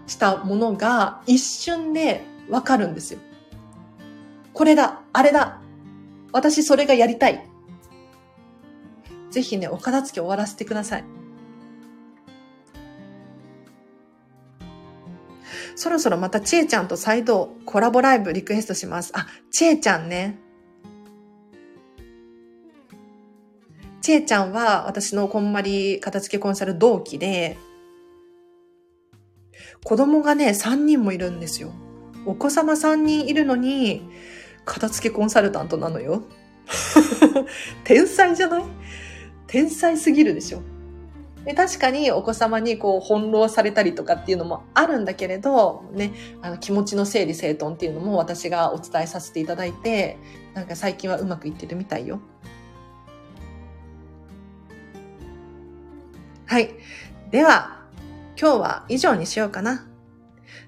[0.06, 3.20] したものが一瞬でわかるんですよ。
[4.52, 5.60] これだ、あれだ、
[6.32, 7.49] 私それがやりたい。
[9.30, 11.04] ぜひね、お片付け終わらせてください。
[15.76, 19.12] そろそろまたちえちゃんと再度コラボライブリクエストします。
[19.14, 20.38] あ、ちえちゃんね。
[24.02, 27.56] ちえちゃんは私のこんまり片付けコンサル同期で、
[29.84, 31.72] 子供がね、3人もいるんですよ。
[32.26, 34.02] お子様3人いるのに、
[34.64, 36.24] 片付けコンサルタントなのよ。
[37.84, 38.64] 天才じゃない？
[39.50, 40.62] 天才すぎるでしょ。
[41.44, 50.18] で確かにお子様にこう翻弄されたりとかっていうのもあるんだけれど、ね、あの気持ちの整理整頓っていうのも私がお伝えさせていただいて、
[50.54, 52.20] なんか最近はうまくいってるみたいよ。
[56.46, 56.70] はい。
[57.32, 57.80] では、
[58.40, 59.88] 今日は以上にしようかな。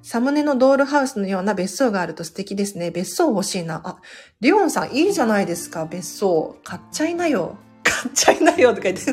[0.02, 2.90] サムネのドールハウスのような別荘があると素敵ですね。
[2.90, 3.80] 別荘欲しいな。
[3.84, 4.00] あ、
[4.40, 6.56] リオンさんいいじゃないですか、別荘。
[6.64, 7.58] 買っちゃいなよ。
[8.02, 9.12] 買っちゃいなよとか言って。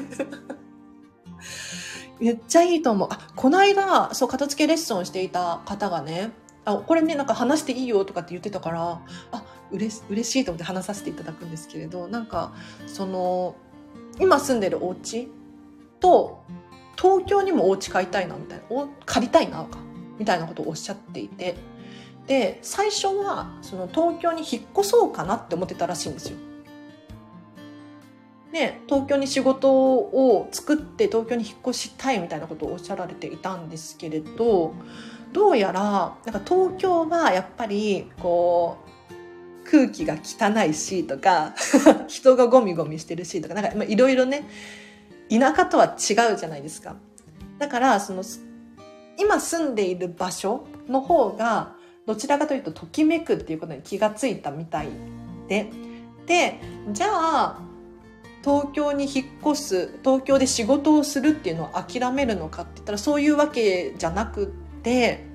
[2.19, 3.07] めっちゃいいと思う。
[3.11, 6.31] あ、この間、そう、片付けレッスンをしていた方がね、
[6.65, 9.01] あ、これね、なんか話していいよとかって言ってたから、
[9.31, 12.53] あ、うれ、嬉しいと思って話させていただくんですけれど、なんか、
[12.87, 13.55] その、
[14.19, 15.29] 今住んでるお家
[15.99, 16.43] と
[16.97, 19.79] 東京にもお家買いたいなみたいなお借りたいなか
[20.17, 21.55] みたいなことをおっしゃっていて
[22.27, 26.37] で最初はその東京に引っ越そうかなって思ってたらしいんですよ。
[28.51, 34.73] で東京に仕事を作って東京に引っ越したいみたいなことをおっしゃられていたんですけれど
[35.31, 38.79] どうやらなんか東京はやっぱりこ
[39.65, 41.53] う空気が汚いしとか
[42.07, 44.45] 人がゴミゴミしてるしとかなんかいろいろね
[45.29, 46.95] 田舎とは違うじゃないですか。
[47.59, 48.23] だから、その、
[49.17, 51.75] 今住んでいる場所の方が、
[52.07, 54.89] どちらかというとときめくっていうことに気がついたみたい
[55.47, 55.67] で。
[56.25, 56.59] で、
[56.91, 57.59] じゃあ、
[58.43, 65.25] 東京に引っ越す、東京で仕事をするっていうのを諦めるのかって言ったらそういうわけじゃなくて、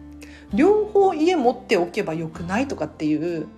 [0.53, 3.49] 両方家持っておけばよくないとかっていう、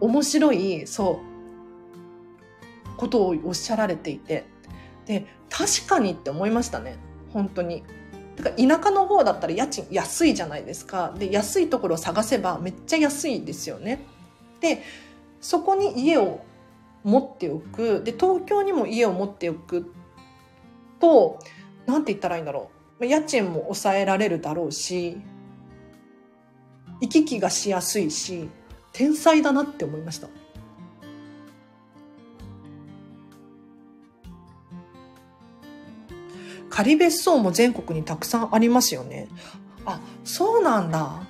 [0.00, 4.44] 面白い、そう、ことをおっしゃられていて。
[5.06, 6.96] で確かにって思いましたね
[7.32, 7.82] 本当に。
[8.36, 14.04] だから田舎の方だったら家賃安いじゃないですかで安いところを探せばめっちゃ安いですよね。
[14.60, 14.82] で
[15.40, 16.44] そこに家を
[17.02, 19.92] 持っておくで東京にも家を持っておく
[21.00, 21.38] と
[21.86, 25.16] 何て言ったらいいんだろう家賃も抑えられるだろうし
[27.00, 28.48] 行き来がしやすいし
[28.92, 30.28] 天才だなって思いました。
[36.68, 39.28] 仮別荘も全国にたくさんありますよね。
[39.84, 41.22] あ、そうなんだ。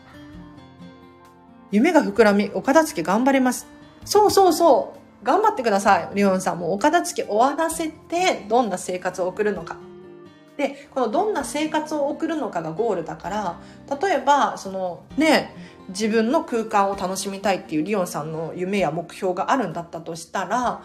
[1.73, 3.67] 夢が膨らみ、お片付け頑張れます。
[4.05, 5.00] そうそうそう。
[5.23, 6.11] 頑張ってください。
[6.15, 9.77] リオンさんもお片付け終わらせて、どんな生活を送るのか。
[10.57, 13.61] で、このどんな生活を送るのかがゴールだから、
[14.01, 15.55] 例えば、そのね、
[15.89, 20.83] 自分の空間を楽しみたいっていうリオンさんの夢や目標があるんだったとしたら、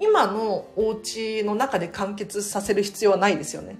[0.00, 3.76] 今のお家の中で完結させる必要はないですよね。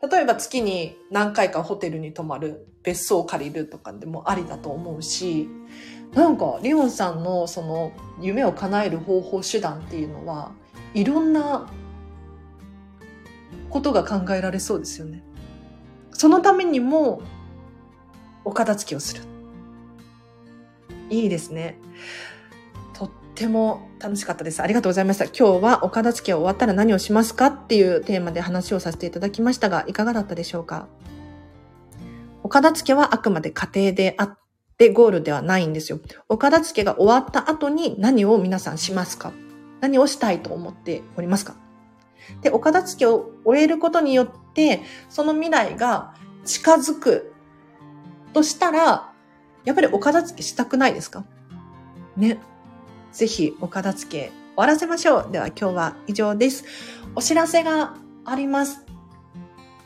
[0.00, 5.48] 例えば月に何回かホテルに泊まる、別荘を借りるとかでもありだと思うし、
[6.14, 10.52] なんか、リオンさんのその夢を叶える方法手段っていうのは、
[10.94, 11.70] いろんな
[13.70, 15.22] ことが考えられそうですよね。
[16.12, 17.22] そのためにも、
[18.44, 19.22] お片付けをする。
[21.10, 21.78] いいですね。
[22.94, 24.62] とっても楽しかったです。
[24.62, 25.26] ありがとうございました。
[25.26, 30.88] 今日はお片付け終わったら何をしますかっていうテーマで話をさせていただきましたが、いかがだったでしょうか？
[32.42, 34.38] お片付けはあくまで家庭であっ
[34.78, 35.98] てゴールではないんですよ。
[36.28, 39.32] お片付けが終わった後に何を皆さんしますか？
[39.80, 41.56] 何をしたいと思っておりますか？
[42.40, 46.14] で、お片付けを終えることによって、その未来が
[46.44, 47.32] 近づく
[48.32, 49.12] としたら、
[49.64, 51.24] やっぱりお片付けしたくないですか？
[52.16, 52.38] ね。
[53.12, 55.32] ぜひお片付け終わらせましょう。
[55.32, 56.64] では今日は以上です。
[57.14, 58.84] お知らせがあります。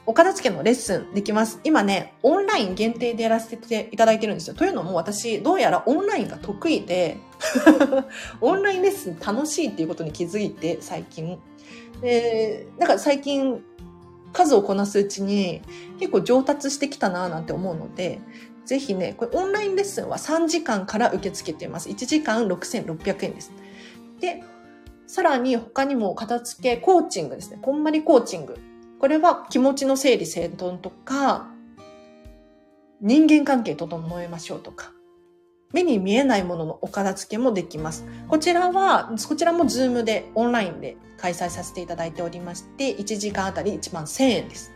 [0.04, 1.60] お片付けのレッスンできます。
[1.62, 4.54] 今ね、オンライン限定でやらせていただいてるんですよ。
[4.54, 7.18] というのも私、どうやらオンラインが得意で
[8.40, 11.38] オンラインレッスン楽しいっていうことに気づいて、最近。
[12.00, 13.62] で、なんか最近、
[14.32, 15.60] 数をこなすうちに
[15.98, 18.20] 結構上達してきたなぁなんて思うので、
[18.64, 21.88] ぜひね、これオンラインレッスンは3時間から受け付けています。
[21.88, 23.52] 1時間6600円です。
[24.20, 24.42] で、
[25.06, 27.58] さらに他にも片付けコーチングですね。
[27.60, 28.56] こんまりコーチング。
[29.02, 31.48] これは気持ちの整理整頓とか、
[33.00, 34.92] 人間関係整えましょうとか、
[35.72, 38.06] 目に見えないもののお片付けもできます。
[38.28, 44.70] こちらは、こちらもズームでオンラインで開催させていただいておりまして、1時間あたり1万1000円です。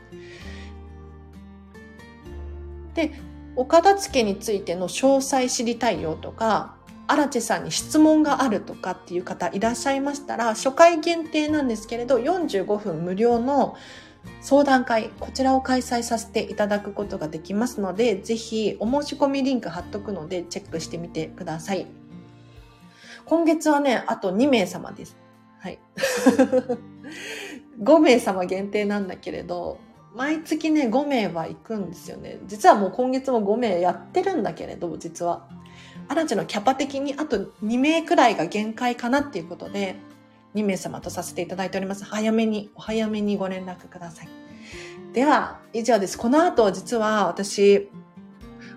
[2.94, 3.12] で、
[3.54, 6.74] お片付けについての詳細知りたいよとか、
[7.06, 13.76] 荒地さんに質問があるとかっていう方いらっしゃいましたら、初回限定なんですけれど、45分無料の
[14.40, 21.86] 相談会、こちらを開催させていただくことができますので、ぜひお申し込みリンク貼っとくのでチェックしてみてください。
[23.24, 25.16] 今月はね、あと2名様です。
[25.58, 25.78] はい。
[27.82, 29.78] 5名様限定なんだけれど、
[30.14, 32.38] 毎月ね、5名は行くんですよね。
[32.46, 35.48] 実はもう今月も5名やってるんだけれど、実は。
[36.08, 39.96] アラチのキャパ的にあと2名くらいが限界かなっていうことで、
[40.54, 42.04] 2名様とさせていただいております。
[42.04, 44.28] 早めに、お早めにご連絡ください。
[45.12, 46.16] では、以上です。
[46.16, 47.88] この後、実は私、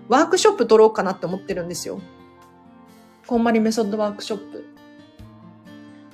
[0.08, 2.00] ワークショップ取ろうかなって思ってるんですよ。
[3.26, 4.66] こんまりメソッドワークショップ。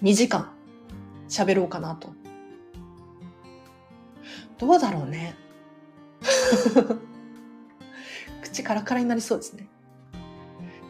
[0.03, 0.51] 2時間
[1.29, 2.11] 喋ろうかなと。
[4.59, 5.37] どうだろうね。
[8.43, 9.69] 口カラカラになりそうですね。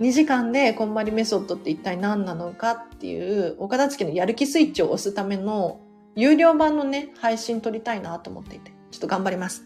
[0.00, 5.80] 2時間でこんまりメソッドって一体何なのかっていう、岡田付のやる気スイッチを押すための
[6.14, 9.64] 有料版のね、配信撮りたいなと思っていて、ちょっと頑張ります。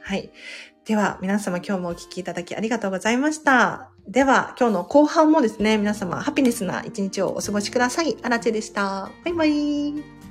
[0.00, 0.30] はい。
[0.84, 3.90] では、皆様今日もお聴きいただきありがとうございました。
[4.08, 8.16] では、今日の後半もですね、皆様ハピネスな一日をお過ごしください。
[8.22, 9.10] あらちでした。
[9.24, 10.21] バイバイ。